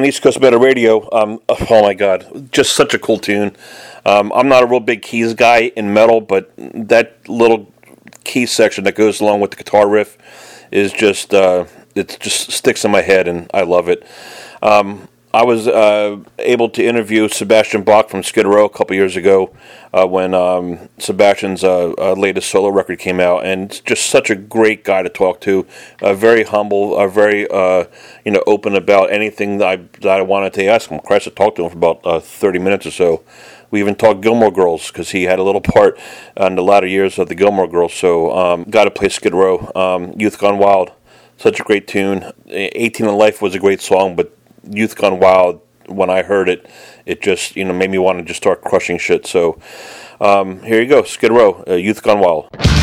On 0.00 0.06
East 0.06 0.22
Coast 0.22 0.40
Metal 0.40 0.58
Radio. 0.58 1.06
Um, 1.12 1.42
oh 1.50 1.82
my 1.82 1.92
God, 1.92 2.50
just 2.52 2.74
such 2.74 2.94
a 2.94 2.98
cool 2.98 3.18
tune. 3.18 3.54
Um, 4.06 4.32
I'm 4.34 4.48
not 4.48 4.62
a 4.62 4.66
real 4.66 4.80
big 4.80 5.02
keys 5.02 5.34
guy 5.34 5.72
in 5.76 5.92
metal, 5.92 6.22
but 6.22 6.50
that 6.56 7.28
little 7.28 7.70
key 8.24 8.46
section 8.46 8.84
that 8.84 8.94
goes 8.94 9.20
along 9.20 9.40
with 9.40 9.50
the 9.50 9.58
guitar 9.58 9.86
riff 9.86 10.16
is 10.70 10.90
just 10.90 11.34
uh, 11.34 11.66
it 11.94 12.16
just 12.18 12.50
sticks 12.50 12.82
in 12.82 12.90
my 12.90 13.02
head, 13.02 13.28
and 13.28 13.50
I 13.52 13.60
love 13.60 13.90
it. 13.90 14.06
Um, 14.62 15.06
I 15.32 15.44
was 15.44 15.68
uh, 15.68 16.18
able 16.40 16.68
to 16.70 16.84
interview 16.84 17.28
Sebastian 17.28 17.84
Bach 17.84 18.08
from 18.10 18.24
Skid 18.24 18.46
Row 18.46 18.64
a 18.64 18.68
couple 18.68 18.96
years 18.96 19.14
ago 19.14 19.54
uh, 19.92 20.04
when 20.04 20.34
um, 20.34 20.88
Sebastian's 20.98 21.62
uh, 21.62 21.92
uh, 21.92 22.14
latest 22.14 22.50
solo 22.50 22.68
record 22.68 22.98
came 22.98 23.20
out, 23.20 23.44
and 23.44 23.80
just 23.86 24.06
such 24.06 24.28
a 24.30 24.34
great 24.34 24.82
guy 24.82 25.02
to 25.02 25.08
talk 25.08 25.40
to. 25.42 25.68
Uh, 26.02 26.14
very 26.14 26.42
humble, 26.42 26.98
uh, 26.98 27.06
very 27.06 27.48
uh, 27.48 27.84
you 28.24 28.32
know 28.32 28.42
open 28.48 28.74
about 28.74 29.12
anything 29.12 29.58
that 29.58 29.68
I 29.68 29.76
that 30.00 30.18
I 30.18 30.22
wanted 30.22 30.52
to 30.54 30.64
ask 30.66 30.90
him. 30.90 30.98
Christ, 30.98 31.28
I 31.28 31.30
talked 31.30 31.58
to 31.58 31.64
him 31.64 31.70
for 31.70 31.76
about 31.76 32.24
thirty 32.24 32.58
minutes 32.58 32.86
or 32.86 32.90
so. 32.90 33.22
We 33.70 33.78
even 33.78 33.94
talked 33.94 34.22
Gilmore 34.22 34.50
Girls 34.50 34.88
because 34.88 35.10
he 35.10 35.24
had 35.24 35.38
a 35.38 35.44
little 35.44 35.60
part 35.60 35.96
in 36.36 36.56
the 36.56 36.62
latter 36.62 36.88
years 36.88 37.20
of 37.20 37.28
the 37.28 37.36
Gilmore 37.36 37.68
Girls. 37.68 37.94
So, 37.94 38.36
um, 38.36 38.64
got 38.64 38.84
to 38.84 38.90
play 38.90 39.08
Skid 39.08 39.32
Row. 39.32 39.70
Um, 39.76 40.12
Youth 40.18 40.40
Gone 40.40 40.58
Wild, 40.58 40.90
such 41.36 41.60
a 41.60 41.62
great 41.62 41.86
tune. 41.86 42.32
18 42.48 43.06
in 43.06 43.14
Life 43.14 43.40
was 43.40 43.54
a 43.54 43.60
great 43.60 43.80
song, 43.80 44.16
but 44.16 44.36
Youth 44.68 44.96
Gone 44.96 45.18
Wild, 45.20 45.60
when 45.86 46.10
I 46.10 46.22
heard 46.22 46.48
it, 46.48 46.66
it 47.06 47.22
just 47.22 47.56
you 47.56 47.64
know 47.64 47.72
made 47.72 47.90
me 47.90 47.98
want 47.98 48.18
to 48.18 48.24
just 48.24 48.38
start 48.38 48.62
crushing 48.62 48.98
shit. 48.98 49.26
So 49.26 49.60
um, 50.20 50.62
here 50.62 50.80
you 50.80 50.88
go, 50.88 51.02
Skid 51.02 51.32
Row, 51.32 51.64
uh, 51.68 51.74
Youth 51.74 52.02
Gone 52.02 52.20
Wild. 52.20 52.79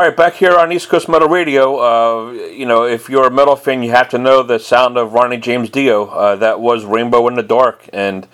All 0.00 0.06
right, 0.06 0.16
back 0.16 0.36
here 0.36 0.56
on 0.56 0.72
East 0.72 0.88
Coast 0.88 1.10
Metal 1.10 1.28
Radio. 1.28 1.76
Uh, 1.76 2.32
you 2.32 2.64
know, 2.64 2.84
if 2.84 3.10
you're 3.10 3.26
a 3.26 3.30
metal 3.30 3.54
fan, 3.54 3.82
you 3.82 3.90
have 3.90 4.08
to 4.08 4.16
know 4.16 4.42
the 4.42 4.58
sound 4.58 4.96
of 4.96 5.12
Ronnie 5.12 5.36
James 5.36 5.68
Dio. 5.68 6.06
Uh, 6.06 6.36
that 6.36 6.58
was 6.58 6.86
Rainbow 6.86 7.28
in 7.28 7.34
the 7.34 7.42
Dark. 7.42 7.86
And, 7.92 8.26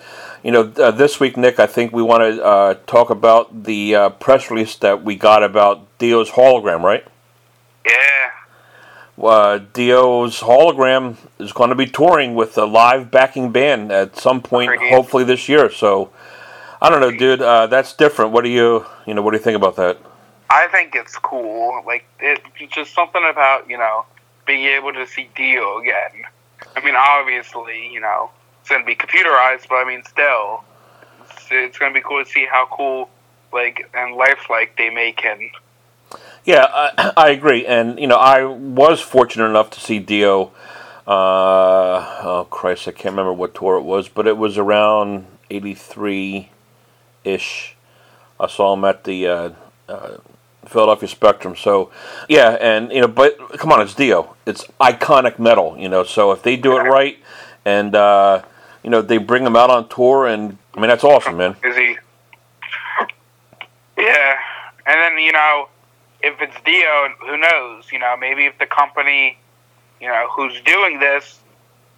you 0.43 0.51
know, 0.51 0.71
uh, 0.77 0.91
this 0.91 1.19
week, 1.19 1.35
Nick, 1.35 1.59
I 1.59 1.67
think 1.67 1.91
we 1.91 2.01
want 2.01 2.21
to 2.21 2.41
uh, 2.41 2.73
talk 2.87 3.09
about 3.09 3.65
the 3.65 3.93
uh, 3.93 4.09
press 4.11 4.49
release 4.49 4.77
that 4.77 5.03
we 5.03 5.17
got 5.17 5.43
about 5.43 5.85
Dio's 5.97 6.29
hologram, 6.29 6.83
right? 6.83 7.05
Yeah. 7.85 9.21
Uh, 9.21 9.57
Dio's 9.73 10.39
hologram 10.39 11.17
is 11.37 11.51
going 11.51 11.71
to 11.71 11.75
be 11.75 11.85
touring 11.85 12.33
with 12.33 12.57
a 12.57 12.65
live 12.65 13.11
backing 13.11 13.51
band 13.51 13.91
at 13.91 14.15
some 14.15 14.41
point, 14.41 14.71
hopefully 14.83 15.25
this 15.25 15.49
year. 15.49 15.69
So, 15.69 16.11
I 16.81 16.89
don't 16.89 17.01
know, 17.01 17.11
dude. 17.11 17.41
Uh, 17.41 17.67
that's 17.67 17.91
different. 17.91 18.31
What 18.31 18.45
do 18.45 18.49
you, 18.49 18.85
you 19.05 19.13
know, 19.13 19.21
what 19.21 19.31
do 19.31 19.37
you 19.37 19.43
think 19.43 19.57
about 19.57 19.75
that? 19.75 19.97
I 20.49 20.67
think 20.67 20.95
it's 20.95 21.17
cool. 21.17 21.83
Like 21.85 22.05
it's 22.19 22.73
just 22.73 22.93
something 22.93 23.23
about 23.29 23.69
you 23.69 23.77
know 23.77 24.05
being 24.45 24.65
able 24.65 24.93
to 24.93 25.05
see 25.05 25.29
Dio 25.35 25.79
again. 25.79 26.23
I 26.75 26.83
mean, 26.83 26.95
obviously, 26.95 27.89
you 27.91 27.99
know 27.99 28.31
it's 28.67 28.69
gonna 28.69 28.85
be 28.85 28.95
computerized, 28.95 29.69
but 29.69 29.75
I 29.75 29.85
mean, 29.85 30.03
still, 30.03 30.63
it's, 31.21 31.47
it's 31.51 31.77
gonna 31.77 31.93
be 31.93 32.01
cool 32.01 32.23
to 32.23 32.29
see 32.29 32.45
how 32.45 32.67
cool, 32.69 33.09
like 33.53 33.89
and 33.93 34.15
lifelike 34.15 34.77
they 34.77 34.89
make 34.89 35.21
him. 35.21 35.51
Yeah, 36.43 36.65
I, 36.69 37.13
I 37.17 37.29
agree, 37.29 37.65
and 37.65 37.97
you 37.97 38.07
know, 38.07 38.17
I 38.17 38.43
was 38.43 38.99
fortunate 38.99 39.45
enough 39.45 39.69
to 39.71 39.79
see 39.79 39.99
Dio. 39.99 40.51
Uh, 41.07 42.19
oh 42.23 42.47
Christ, 42.49 42.89
I 42.89 42.91
can't 42.91 43.13
remember 43.13 43.31
what 43.31 43.55
tour 43.55 43.77
it 43.77 43.83
was, 43.83 44.09
but 44.09 44.27
it 44.27 44.37
was 44.37 44.57
around 44.57 45.27
'83 45.49 46.49
ish. 47.23 47.75
I 48.37 48.47
saw 48.47 48.73
him 48.73 48.83
at 48.83 49.05
the 49.05 49.27
uh, 49.27 49.49
uh, 49.87 50.17
Philadelphia 50.67 51.07
Spectrum. 51.07 51.55
So, 51.55 51.91
yeah, 52.27 52.57
and 52.59 52.91
you 52.91 53.01
know, 53.01 53.07
but 53.07 53.37
come 53.57 53.71
on, 53.71 53.81
it's 53.81 53.93
Dio. 53.93 54.35
It's 54.45 54.65
iconic 54.79 55.39
metal, 55.39 55.75
you 55.77 55.89
know. 55.89 56.03
So 56.03 56.31
if 56.31 56.43
they 56.43 56.55
do 56.55 56.77
it 56.77 56.81
right, 56.81 57.17
and 57.65 57.95
uh, 57.95 58.43
you 58.83 58.89
know, 58.89 59.01
they 59.01 59.17
bring 59.17 59.45
him 59.45 59.55
out 59.55 59.69
on 59.69 59.89
tour, 59.89 60.27
and 60.27 60.57
I 60.75 60.79
mean, 60.79 60.89
that's 60.89 61.03
awesome, 61.03 61.37
man. 61.37 61.55
Is 61.63 61.75
he? 61.75 61.97
Yeah, 63.97 64.37
and 64.85 64.95
then 64.99 65.17
you 65.17 65.31
know, 65.31 65.69
if 66.21 66.39
it's 66.41 66.55
Dio, 66.65 67.09
who 67.19 67.37
knows? 67.37 67.91
You 67.91 67.99
know, 67.99 68.15
maybe 68.17 68.45
if 68.45 68.57
the 68.59 68.67
company, 68.67 69.37
you 69.99 70.07
know, 70.07 70.27
who's 70.31 70.59
doing 70.61 70.99
this 70.99 71.39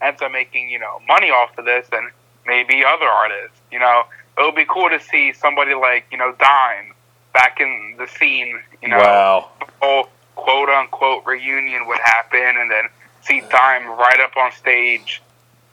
ends 0.01 0.21
up 0.21 0.31
making 0.31 0.69
you 0.69 0.79
know 0.79 0.99
money 1.07 1.29
off 1.29 1.57
of 1.57 1.65
this, 1.65 1.87
then 1.89 2.09
maybe 2.45 2.83
other 2.85 3.05
artists. 3.05 3.59
You 3.71 3.79
know, 3.79 4.03
it 4.37 4.41
would 4.41 4.55
be 4.55 4.65
cool 4.65 4.89
to 4.89 4.99
see 4.99 5.33
somebody 5.33 5.73
like 5.73 6.05
you 6.11 6.17
know 6.17 6.33
Dime 6.39 6.93
back 7.33 7.59
in 7.59 7.95
the 7.97 8.07
scene. 8.07 8.59
You 8.81 8.89
know, 8.89 8.97
Wow. 8.97 9.49
the 9.59 9.65
whole 9.81 10.09
quote 10.35 10.69
unquote 10.69 11.25
reunion 11.25 11.87
would 11.87 11.99
happen, 11.99 12.57
and 12.57 12.69
then 12.71 12.85
see 13.21 13.41
Dime 13.49 13.87
right 13.87 14.19
up 14.19 14.35
on 14.37 14.51
stage 14.53 15.21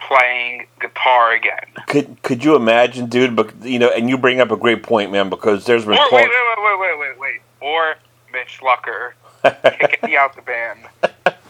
playing 0.00 0.66
guitar 0.80 1.32
again. 1.32 1.64
Could 1.86 2.22
could 2.22 2.44
you 2.44 2.56
imagine, 2.56 3.06
dude? 3.06 3.34
But 3.36 3.62
you 3.62 3.78
know, 3.78 3.88
and 3.90 4.08
you 4.08 4.18
bring 4.18 4.40
up 4.40 4.50
a 4.50 4.56
great 4.56 4.82
point, 4.82 5.10
man, 5.12 5.28
because 5.30 5.64
there's 5.66 5.84
been 5.84 5.94
Or 5.94 6.08
wait, 6.12 6.28
wait, 6.28 6.58
wait, 6.58 6.78
wait, 6.80 6.98
wait, 6.98 7.18
wait. 7.18 7.40
Or 7.60 7.94
Mitch 8.32 8.60
Lucker 8.60 9.12
kicking 9.80 10.10
me 10.10 10.16
out 10.16 10.34
the 10.36 10.42
band. 10.42 10.80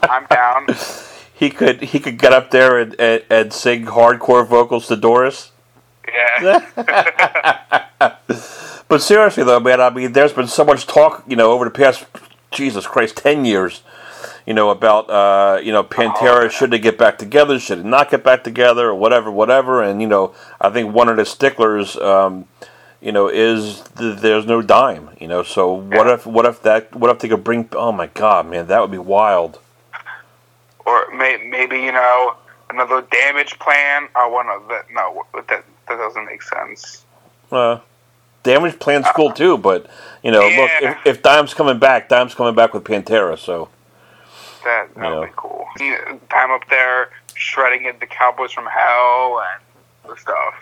I'm 0.03 0.25
down. 0.27 0.67
he 1.33 1.49
could 1.49 1.81
he 1.81 1.99
could 1.99 2.17
get 2.17 2.33
up 2.33 2.51
there 2.51 2.79
and, 2.79 2.95
and, 2.99 3.23
and 3.29 3.53
sing 3.53 3.85
hardcore 3.85 4.47
vocals 4.47 4.87
to 4.87 4.95
Doris. 4.95 5.51
Yeah. 6.07 6.65
But 8.89 9.01
seriously 9.01 9.43
though, 9.43 9.59
man, 9.59 9.81
I 9.81 9.89
mean, 9.89 10.13
there's 10.13 10.33
been 10.33 10.47
so 10.47 10.63
much 10.63 10.87
talk, 10.87 11.23
you 11.27 11.35
know, 11.35 11.51
over 11.51 11.65
the 11.65 11.71
past 11.71 12.05
Jesus 12.51 12.87
Christ, 12.87 13.17
ten 13.17 13.43
years, 13.45 13.81
you 14.45 14.53
know, 14.53 14.69
about 14.69 15.09
uh, 15.09 15.59
you 15.61 15.71
know 15.73 15.83
Pantera 15.83 16.43
yeah. 16.43 16.47
should 16.49 16.71
they 16.71 16.79
get 16.79 16.97
back 16.97 17.17
together, 17.17 17.59
should 17.59 17.79
they 17.79 17.87
not 17.87 18.09
get 18.09 18.23
back 18.23 18.43
together, 18.45 18.87
or 18.89 18.95
whatever, 18.95 19.29
whatever. 19.29 19.83
And 19.83 20.01
you 20.01 20.07
know, 20.07 20.33
I 20.61 20.69
think 20.69 20.93
one 20.93 21.09
of 21.09 21.17
the 21.17 21.25
sticklers, 21.25 21.97
um, 21.97 22.47
you 23.01 23.11
know, 23.11 23.27
is 23.27 23.81
th- 23.97 24.19
there's 24.19 24.45
no 24.45 24.61
dime, 24.61 25.09
you 25.19 25.27
know. 25.27 25.43
So 25.43 25.73
what 25.73 26.07
Yeah. 26.07 26.13
if 26.13 26.25
what 26.25 26.45
if 26.45 26.61
that 26.63 26.95
what 26.95 27.11
if 27.11 27.19
they 27.19 27.27
could 27.27 27.43
bring? 27.43 27.67
Oh 27.73 27.91
my 27.91 28.07
God, 28.07 28.47
man, 28.47 28.67
that 28.67 28.79
would 28.81 28.91
be 28.91 28.97
wild. 28.97 29.59
or 30.85 31.07
may, 31.13 31.35
maybe 31.49 31.77
you 31.81 31.91
know 31.91 32.35
another 32.69 33.01
Damageplan. 33.01 34.07
I 34.15 34.25
want 34.27 34.47
to. 34.47 34.69
That, 34.69 34.85
no, 34.93 35.25
that 35.33 35.47
that 35.89 35.97
doesn't 35.97 36.25
make 36.25 36.41
sense. 36.41 37.03
Uh, 37.51 37.79
Damageplan's 38.47 39.07
cool 39.13 39.31
too, 39.33 39.57
but 39.57 39.87
you 40.23 40.31
know, 40.31 40.39
look, 40.39 40.71
if, 40.81 40.97
if 41.05 41.21
Dime's 41.21 41.53
coming 41.53 41.79
back, 41.79 42.07
Dime's 42.09 42.33
coming 42.33 42.55
back 42.55 42.73
with 42.73 42.83
Pantera, 42.85 43.37
so 43.37 43.69
That 44.63 44.87
that 44.95 45.09
would 45.09 45.19
Yeah. 45.21 45.25
be 45.27 45.31
cool. 45.35 45.67
Know, 45.79 46.19
Dime 46.29 46.51
up 46.51 46.67
there 46.69 47.09
shredding 47.35 47.85
it, 47.85 47.99
the 47.99 48.07
Cowboys 48.07 48.51
from 48.53 48.65
Hell 48.65 49.43
and 50.07 50.17
stuff. 50.17 50.53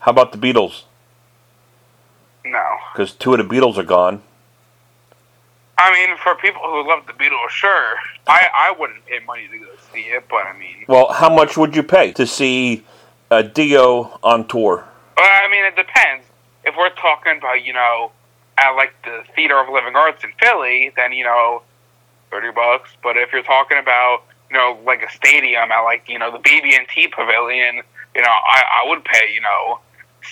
how 0.00 0.10
about 0.10 0.32
the 0.32 0.38
Beatles? 0.38 0.82
No. 2.46 2.64
Because 2.92 3.12
two 3.12 3.34
of 3.34 3.38
the 3.38 3.54
Beatles 3.54 3.76
are 3.78 3.82
gone. 3.84 4.22
I 5.76 5.92
mean, 5.92 6.16
for 6.18 6.34
people 6.36 6.62
who 6.62 6.86
love 6.88 7.06
the 7.06 7.12
Beatles, 7.12 7.48
sure. 7.50 7.96
I, 8.26 8.48
I 8.54 8.74
wouldn't 8.78 9.04
pay 9.06 9.18
money 9.26 9.48
to 9.50 9.58
go 9.58 9.66
see 9.92 10.00
it, 10.00 10.24
but 10.30 10.46
I 10.46 10.56
mean, 10.58 10.84
Well, 10.88 11.12
how 11.12 11.28
much 11.34 11.56
would 11.56 11.74
you 11.76 11.82
pay 11.82 12.12
to 12.12 12.26
see 12.26 12.84
uh, 13.30 13.42
Dio 13.42 14.18
on 14.22 14.46
tour? 14.46 14.84
well, 15.16 15.44
I 15.44 15.48
mean, 15.50 15.64
it 15.64 15.76
depends. 15.76 16.24
If 16.64 16.76
we're 16.76 16.90
talking 16.90 17.36
about, 17.38 17.64
you 17.64 17.72
know, 17.72 18.10
at 18.58 18.70
like 18.72 18.94
the 19.04 19.24
Theater 19.34 19.58
of 19.58 19.68
Living 19.68 19.96
Arts 19.96 20.24
in 20.24 20.32
Philly, 20.40 20.92
then 20.96 21.12
you 21.12 21.24
know, 21.24 21.62
thirty 22.30 22.50
bucks. 22.50 22.90
But 23.02 23.16
if 23.16 23.32
you're 23.32 23.42
talking 23.42 23.78
about, 23.78 24.22
you 24.50 24.56
know, 24.56 24.78
like 24.84 25.02
a 25.02 25.10
stadium 25.10 25.70
at 25.70 25.80
like 25.80 26.08
you 26.08 26.18
know 26.18 26.30
the 26.30 26.38
BB&T 26.38 27.08
Pavilion, 27.08 27.82
you 28.14 28.22
know, 28.22 28.28
I, 28.28 28.82
I 28.84 28.88
would 28.88 29.04
pay, 29.04 29.32
you 29.32 29.40
know, 29.40 29.80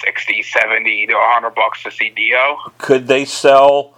60, 0.01 0.43
70 0.43 1.07
to 1.07 1.13
hundred 1.17 1.55
bucks 1.55 1.83
to 1.83 1.91
see 1.91 2.11
Dio. 2.11 2.59
Could 2.79 3.09
they 3.09 3.25
sell 3.25 3.95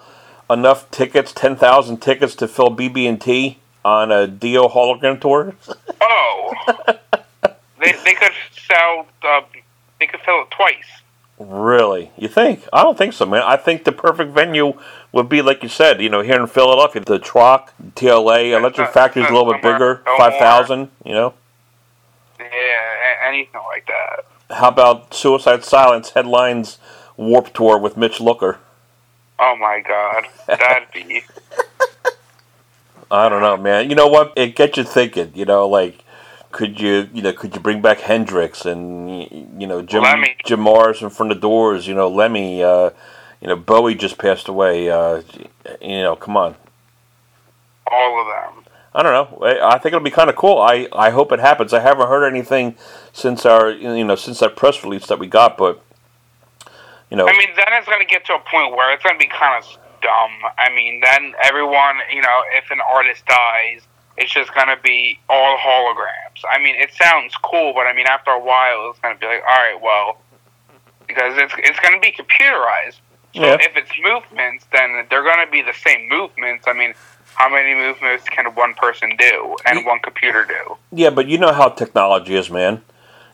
enough 0.51 0.91
tickets, 0.91 1.33
ten 1.33 1.57
thousand 1.57 1.99
tickets, 1.99 2.35
to 2.37 2.49
fill 2.49 2.71
BB&T 2.71 3.59
on 3.85 4.11
a 4.11 4.27
Dio 4.27 4.69
hologram 4.69 5.21
tour? 5.21 5.55
Oh, 6.01 6.55
they 7.81 7.93
they 8.05 8.15
could 8.15 8.33
sell. 8.67 9.07
Uh, 9.23 9.43
they 10.01 10.07
could 10.07 10.21
fill 10.21 10.43
it 10.43 10.51
twice. 10.51 11.03
Really? 11.39 12.13
You 12.17 12.29
think? 12.29 12.65
I 12.73 12.83
don't 12.83 12.97
think 12.97 13.13
so, 13.13 13.27
man. 13.27 13.43
I 13.43 13.57
think 13.57 13.85
the 13.85 13.93
perfect 13.93 14.33
venue 14.33 14.75
would 15.13 15.29
be, 15.29 15.43
like 15.43 15.63
you 15.63 15.69
said, 15.69 16.01
you 16.01 16.09
know, 16.09 16.21
here 16.21 16.41
in 16.41 16.47
Philadelphia, 16.47 17.03
the 17.05 17.19
Troc, 17.19 17.73
TLA, 17.97 18.57
Electric 18.57 18.91
Factory's 18.91 19.29
a 19.29 19.33
little 19.33 19.53
bit 19.53 19.63
bigger, 19.63 20.03
Fillmore. 20.05 20.31
5,000, 20.31 20.91
you 21.05 21.13
know? 21.13 21.35
Yeah, 22.39 23.27
anything 23.27 23.61
like 23.67 23.87
that. 23.87 24.57
How 24.57 24.69
about 24.69 25.13
Suicide 25.15 25.65
Silence 25.65 26.11
headlines 26.11 26.79
Warped 27.17 27.55
Tour 27.55 27.79
with 27.79 27.97
Mitch 27.97 28.19
Lucker? 28.19 28.59
Oh 29.39 29.57
my 29.57 29.83
god, 29.87 30.27
that'd 30.47 30.91
be. 30.93 31.25
I 33.11 33.29
don't 33.29 33.43
know, 33.43 33.57
man. 33.57 33.91
You 33.91 33.97
know 33.97 34.07
what? 34.07 34.33
It 34.37 34.55
gets 34.55 34.77
you 34.77 34.85
thinking. 34.85 35.33
You 35.35 35.45
know, 35.45 35.67
like 35.67 36.04
could 36.55 36.81
you, 36.81 37.09
you 37.13 37.21
know, 37.21 37.33
could 37.33 37.53
you 37.53 37.61
bring 37.61 37.83
back 37.83 37.99
Hendrix 37.99 38.65
and 38.65 39.11
you 39.61 39.67
know 39.67 39.83
Jim 39.83 40.05
Lemmy. 40.05 40.37
Jim 40.45 40.61
Morrison 40.61 41.11
from 41.11 41.29
the 41.29 41.35
Doors? 41.35 41.89
You 41.89 41.95
know, 41.95 42.09
Lemmy. 42.09 42.63
Uh, 42.63 42.91
you 43.41 43.49
know, 43.49 43.57
Bowie 43.57 43.97
just 43.97 44.19
passed 44.19 44.47
away. 44.47 44.89
Uh, 44.89 45.23
you 45.83 46.03
know, 46.03 46.15
come 46.15 46.37
on. 46.37 46.55
all 47.91 48.21
of 48.21 48.27
them. 48.29 48.65
I 48.95 49.03
don't 49.03 49.13
know. 49.13 49.45
I 49.45 49.75
I 49.75 49.79
think 49.79 49.87
it'll 49.87 50.01
be 50.01 50.13
kind 50.13 50.31
of 50.31 50.37
cool. 50.37 50.59
I, 50.59 50.87
I 50.93 51.11
hope 51.11 51.33
it 51.33 51.41
happens. 51.41 51.75
I 51.75 51.81
haven't 51.81 52.07
heard 52.07 52.25
anything 52.25 52.77
since 53.13 53.45
our 53.45 53.71
you 53.71 54.05
know 54.05 54.15
since 54.15 54.39
that 54.39 54.55
press 54.55 54.85
release 54.85 55.09
that 55.09 55.19
we 55.19 55.27
got, 55.27 55.59
but 55.59 55.83
you 57.11 57.17
know, 57.17 57.27
I 57.27 57.37
mean, 57.37 57.51
then 57.57 57.67
it's 57.71 57.89
going 57.89 58.01
to 58.01 58.07
get 58.07 58.25
to 58.27 58.35
a 58.35 58.39
point 58.39 58.77
where 58.77 58.95
it's 58.95 59.03
going 59.03 59.19
to 59.19 59.25
be 59.25 59.31
kind 59.31 59.61
of 59.63 59.69
dumb. 60.01 60.53
I 60.57 60.71
mean, 60.73 61.01
then 61.01 61.35
everyone, 61.43 61.97
you 62.15 62.23
know, 62.23 62.43
if 62.53 62.71
an 62.71 62.79
artist 62.89 63.27
dies, 63.27 63.83
it's 64.17 64.33
just 64.33 64.55
going 64.55 64.69
to 64.69 64.79
be 64.83 65.19
all 65.29 65.57
holograms. 65.59 66.43
I 66.51 66.59
mean, 66.59 66.77
it 66.77 66.91
sounds 66.95 67.35
cool, 67.43 67.73
but 67.75 67.87
I 67.87 67.93
mean, 67.93 68.07
after 68.07 68.31
a 68.31 68.41
while, 68.41 68.91
it's 68.91 68.99
going 69.01 69.15
to 69.15 69.21
be 69.21 69.27
like, 69.27 69.43
all 69.49 69.57
right, 69.57 69.81
well, 69.81 70.19
because 71.07 71.37
it's 71.37 71.55
it's 71.59 71.79
going 71.81 71.95
to 71.95 72.01
be 72.01 72.13
computerized. 72.13 72.99
So 73.35 73.43
Yeah. 73.43 73.57
if 73.61 73.77
it's 73.77 73.91
movements, 74.03 74.65
then 74.73 75.07
they're 75.11 75.25
going 75.25 75.45
to 75.45 75.51
be 75.51 75.63
the 75.63 75.75
same 75.75 76.09
movements. 76.09 76.67
I 76.69 76.73
mean, 76.73 76.95
how 77.35 77.49
many 77.49 77.75
movements 77.75 78.25
can 78.29 78.47
one 78.55 78.75
person 78.75 79.17
do 79.19 79.57
and 79.67 79.85
one 79.85 79.99
computer 80.01 80.45
do? 80.45 80.77
Yeah, 80.93 81.11
but 81.11 81.27
you 81.27 81.39
know 81.39 81.53
how 81.53 81.69
technology 81.69 82.37
is, 82.37 82.49
man. 82.51 82.83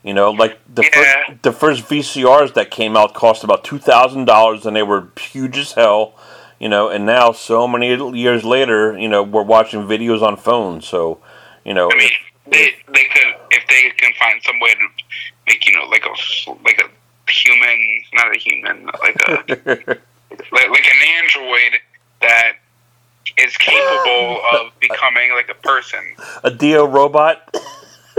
You 0.03 0.15
know, 0.15 0.31
like 0.31 0.59
the 0.75 0.83
Yeah. 0.83 1.27
first, 1.27 1.43
the 1.43 1.53
first 1.53 1.89
VCRs 1.89 2.55
that 2.55 2.71
came 2.71 2.97
out 2.97 3.13
cost 3.13 3.45
about 3.45 3.65
two 3.65 3.79
thousand 3.79 4.25
dollars, 4.25 4.65
and 4.65 4.75
they 4.75 4.83
were 4.83 5.09
huge 5.21 5.59
as 5.59 5.73
hell. 5.73 6.15
You 6.61 6.69
know, 6.69 6.91
and 6.91 7.07
now 7.07 7.33
so 7.33 7.67
many 7.67 7.89
years 8.19 8.45
later, 8.45 8.97
you 8.97 9.09
know, 9.09 9.23
we're 9.23 9.43
watching 9.43 9.81
videos 9.81 10.21
on 10.21 10.37
phones. 10.37 10.87
So, 10.87 11.19
you 11.65 11.73
know, 11.73 11.91
I 11.91 11.97
mean, 11.97 12.11
they 12.51 12.75
they 12.93 13.05
could 13.05 13.35
if 13.51 13.67
they 13.67 13.91
can 13.97 14.13
find 14.21 14.43
some 14.43 14.61
way 14.61 14.75
to 14.75 14.87
make 15.47 15.67
you 15.67 15.75
know 15.75 15.85
like 15.87 16.05
a 16.05 16.51
like 16.63 16.79
a 16.79 17.31
human, 17.31 18.03
not 18.13 18.37
a 18.37 18.39
human, 18.39 18.87
like 18.87 19.17
a 19.27 19.33
like, 20.53 20.69
like 20.71 20.87
an 20.87 21.25
android 21.25 21.81
that 22.21 22.53
is 23.39 23.57
capable 23.57 24.43
of 24.61 24.73
becoming 24.81 25.33
like 25.33 25.49
a 25.49 25.55
person. 25.63 26.01
a 26.45 26.51
Dio 26.51 26.87
robot. 26.87 27.57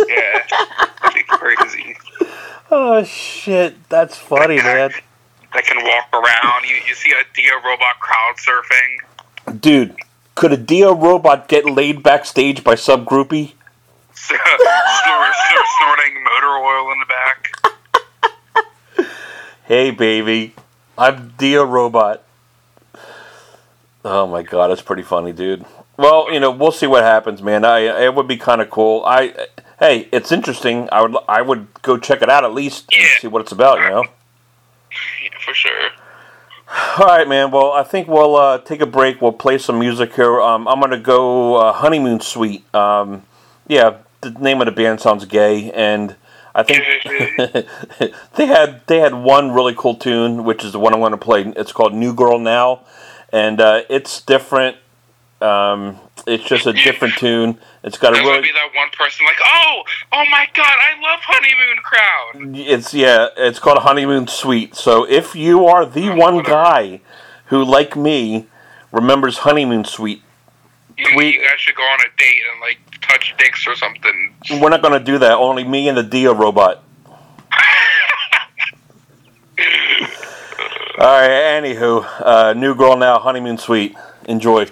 Yeah, 0.08 0.42
that'd 1.02 1.14
be 1.14 1.24
crazy. 1.24 1.96
Oh 2.72 3.04
shit, 3.04 3.88
that's 3.90 4.18
funny, 4.18 4.58
man. 4.58 4.92
That 5.62 5.68
can 5.68 5.84
walk 5.84 6.10
around. 6.12 6.64
You 6.68 6.76
you 6.88 6.96
see 6.96 7.12
a 7.12 7.24
Dio 7.36 7.56
robot 7.58 8.00
crowd 8.00 8.36
surfing. 8.38 9.60
Dude, 9.60 9.96
could 10.34 10.52
a 10.52 10.58
Dio 10.58 10.96
robot 10.96 11.48
get 11.48 11.66
laid 11.66 12.02
backstage 12.02 12.64
by 12.64 12.74
some 12.74 13.06
groupie? 13.06 13.54
snort, 14.14 14.40
snorting 15.78 16.24
motor 16.24 16.48
oil 16.48 16.92
in 16.92 17.00
the 17.00 17.06
back. 17.06 17.48
Hey, 19.66 19.92
baby, 19.92 20.56
I'm 20.98 21.34
Dio 21.38 21.64
Robot. 21.64 22.24
Oh 24.04 24.26
my 24.26 24.42
god, 24.42 24.70
that's 24.70 24.82
pretty 24.82 25.04
funny, 25.04 25.32
dude. 25.32 25.64
Well, 25.96 26.34
you 26.34 26.40
know, 26.40 26.50
we'll 26.50 26.72
see 26.72 26.88
what 26.88 27.04
happens, 27.04 27.44
man. 27.44 27.64
I 27.66 28.06
it 28.06 28.16
would 28.16 28.28
be 28.28 28.38
kind 28.38 28.62
of 28.62 28.72
cool. 28.72 29.04
I 29.06 29.48
hey, 29.80 30.10
it's 30.12 30.32
interesting. 30.32 30.90
I 30.92 31.04
would 31.04 31.16
I 31.28 31.44
would 31.44 31.68
go 31.84 31.98
check 31.98 32.24
it 32.24 32.30
out 32.30 32.44
at 32.44 32.54
least 32.54 32.92
and 32.92 33.08
see 33.20 33.28
what 33.28 33.44
it's 33.44 33.52
about. 33.52 33.80
You 33.80 33.90
know. 33.90 34.06
Yeah, 35.24 35.30
for 35.46 35.54
sure. 35.54 35.90
All 36.98 37.06
right, 37.06 37.28
man. 37.28 37.52
Well, 37.52 37.72
I 37.74 37.84
think 37.84 38.08
we'll 38.08 38.36
uh, 38.36 38.58
take 38.60 38.82
a 38.82 38.86
break. 38.86 39.22
We'll 39.22 39.34
play 39.34 39.58
some 39.58 39.80
music 39.80 40.16
here. 40.16 40.40
Um, 40.42 40.68
I'm 40.68 40.80
gonna 40.80 40.98
go 40.98 41.56
uh, 41.56 41.74
Honeymoon 41.74 42.22
Suite. 42.22 42.64
Um, 42.74 43.24
yeah, 43.68 43.98
the 44.22 44.32
name 44.32 44.62
of 44.62 44.66
the 44.68 44.72
band 44.72 45.02
sounds 45.02 45.26
gay, 45.26 45.72
and 45.74 46.16
I 46.56 46.64
think 46.64 46.84
they 48.36 48.46
had 48.46 48.82
they 48.88 49.00
had 49.00 49.14
one 49.14 49.52
really 49.52 49.74
cool 49.76 49.96
tune, 49.96 50.44
which 50.46 50.64
is 50.64 50.72
the 50.72 50.80
one 50.80 50.94
I'm 50.94 51.12
to 51.12 51.18
play. 51.18 51.44
It's 51.58 51.74
called 51.74 51.94
"New 51.94 52.14
Girl 52.14 52.40
Now," 52.40 52.86
and 53.34 53.60
uh, 53.60 53.84
it's 53.90 54.22
different. 54.22 54.78
Um, 55.42 56.00
it's 56.28 56.44
just 56.44 56.66
a 56.68 56.74
different 56.74 57.16
tune. 57.16 57.58
It's 57.84 57.98
got 57.98 58.14
a 58.14 58.18
gonna 58.18 58.28
really 58.30 58.42
be 58.44 58.52
that 58.52 58.70
one 58.76 58.90
person 58.98 59.26
like, 59.26 59.38
oh, 59.44 59.84
oh 60.12 60.24
my 60.30 60.48
god, 60.54 60.66
I 60.66 61.02
love 61.02 61.20
honeymoon 61.24 61.78
crowd. 61.84 62.58
It's 62.58 62.94
yeah, 62.94 63.28
it's 63.38 63.60
called 63.60 63.80
Honeymoon 63.80 64.28
Suite. 64.28 64.76
So 64.76 65.04
if 65.08 65.36
you 65.36 65.66
are 65.66 65.86
the 65.86 66.10
one 66.10 66.44
guy 66.44 67.02
who, 67.46 67.64
like 67.64 67.96
me, 67.96 68.48
remembers 68.92 69.40
Honeymoon 69.40 69.86
Suite, 69.86 70.22
You, 70.98 71.08
We- 71.16 71.34
you 71.34 71.42
guys 71.42 71.60
should 71.60 71.76
go 71.76 71.84
on 71.84 72.00
a 72.02 72.10
date 72.18 72.42
and 72.52 72.62
like 72.62 72.78
touch 73.02 73.34
dicks 73.38 73.66
or 73.68 73.76
something. 73.76 74.34
we're 74.62 74.70
not 74.70 74.82
going 74.82 74.94
to 74.98 75.04
do 75.04 75.18
that. 75.18 75.34
Only 75.34 75.64
me 75.64 75.88
and 75.90 75.98
the 75.98 76.04
Dio 76.04 76.34
robot. 76.34 76.84
All 80.98 81.20
right. 81.20 81.30
Anywho, 81.62 82.06
uh, 82.22 82.54
new 82.54 82.76
girl 82.76 82.96
now, 82.96 83.18
Honeymoon 83.20 83.58
Suite. 83.58 83.96
Enjoy. 84.28 84.66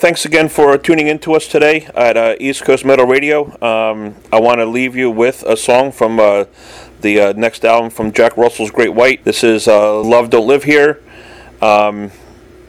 Thanks 0.00 0.24
again 0.24 0.48
for 0.48 0.78
tuning 0.78 1.08
in 1.08 1.18
to 1.18 1.34
us 1.34 1.46
today 1.46 1.86
at 1.94 2.16
uh, 2.16 2.34
East 2.40 2.64
Coast 2.64 2.86
Metal 2.86 3.04
Radio. 3.04 3.44
Um, 3.62 4.16
I 4.32 4.40
want 4.40 4.58
to 4.60 4.64
leave 4.64 4.96
you 4.96 5.10
with 5.10 5.42
a 5.42 5.58
song 5.58 5.92
from 5.92 6.18
uh, 6.18 6.46
the 7.02 7.20
uh, 7.20 7.32
next 7.34 7.66
album 7.66 7.90
from 7.90 8.10
Jack 8.10 8.38
Russell's 8.38 8.70
Great 8.70 8.94
White. 8.94 9.24
This 9.24 9.44
is 9.44 9.68
uh, 9.68 10.00
Love 10.00 10.30
Don't 10.30 10.46
Live 10.46 10.64
Here. 10.64 11.02
Um, 11.60 12.12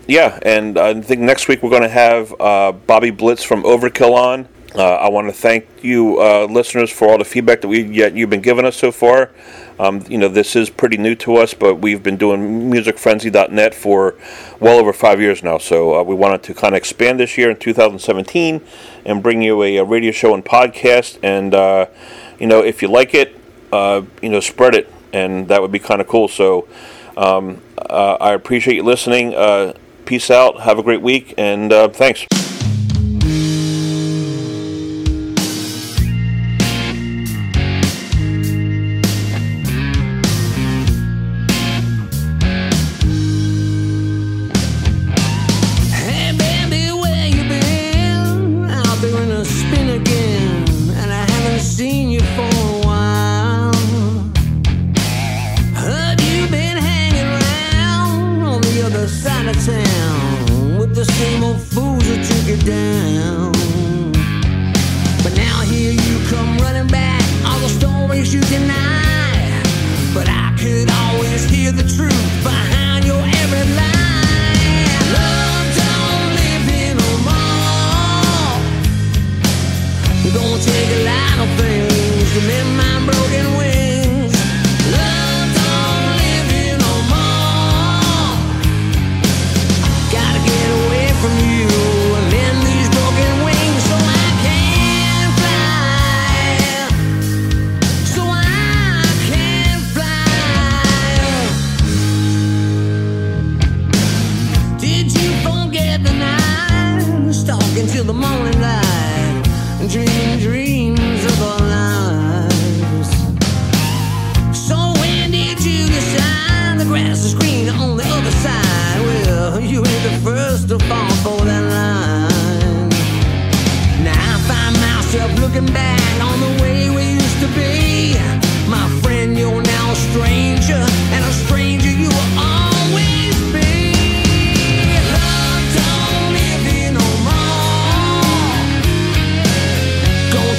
yeah, 0.08 0.40
and 0.42 0.78
I 0.78 1.00
think 1.00 1.22
next 1.22 1.48
week 1.48 1.64
we're 1.64 1.70
going 1.70 1.84
to 1.84 1.88
have 1.88 2.36
uh, 2.38 2.74
Bobby 2.74 3.12
Blitz 3.12 3.44
from 3.44 3.64
Overkill 3.64 4.14
on. 4.14 4.50
Uh, 4.74 4.94
I 4.96 5.10
want 5.10 5.28
to 5.28 5.34
thank 5.34 5.68
you, 5.82 6.22
uh, 6.22 6.46
listeners, 6.46 6.90
for 6.90 7.10
all 7.10 7.18
the 7.18 7.26
feedback 7.26 7.60
that 7.62 7.68
we 7.68 7.82
yet 7.82 8.16
you've 8.16 8.30
been 8.30 8.42
giving 8.42 8.64
us 8.64 8.78
so 8.78 8.92
far. 8.92 9.30
Um, 9.78 10.04
you 10.08 10.18
know, 10.18 10.30
this 10.30 10.56
is 10.56 10.70
pretty 10.70 10.96
new 10.96 11.14
to 11.16 11.36
us, 11.36 11.54
but 11.54 11.76
we've 11.76 12.02
been 12.02 12.16
doing 12.16 12.72
MusicFrenzy.net 12.72 13.76
for 13.76 14.16
well 14.62 14.80
over 14.80 14.94
five 14.94 15.20
years 15.20 15.44
now. 15.44 15.58
So 15.58 16.00
uh, 16.00 16.04
we 16.04 16.16
wanted 16.16 16.44
to 16.44 16.54
kind 16.54 16.74
of 16.74 16.78
expand 16.78 17.20
this 17.20 17.38
year 17.38 17.50
in 17.50 17.58
2017 17.58 18.62
and 19.06 19.22
bring 19.22 19.42
you 19.42 19.62
a, 19.62 19.78
a 19.78 19.84
radio 19.84 20.12
show 20.12 20.34
and 20.34 20.46
podcast. 20.46 21.20
And 21.22 21.54
uh, 21.54 21.88
you 22.40 22.48
know, 22.48 22.64
if 22.64 22.82
you 22.82 22.88
like 22.88 23.14
it, 23.14 23.36
uh, 23.74 24.04
you 24.22 24.30
know, 24.30 24.40
spread 24.40 24.74
it, 24.74 24.90
and 25.12 25.50
that 25.50 25.62
would 25.62 25.74
be 25.74 25.80
kind 25.80 26.00
of 26.00 26.08
cool. 26.08 26.30
So 26.30 26.70
um, 27.18 27.62
uh, 27.78 28.14
I 28.22 28.32
appreciate 28.32 28.76
you 28.76 28.84
listening. 28.84 29.34
Peace 30.06 30.32
out. 30.32 30.62
Have 30.62 30.80
a 30.80 30.84
great 30.84 31.02
week, 31.02 31.34
and 31.38 31.72
thanks. 31.94 32.26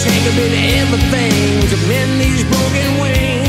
Take 0.02 0.32
a 0.32 0.34
bit 0.34 0.50
of 0.50 0.64
everything 0.82 1.68
to 1.70 1.76
mend 1.86 2.20
these 2.20 2.42
broken 2.42 3.00
wings. 3.00 3.41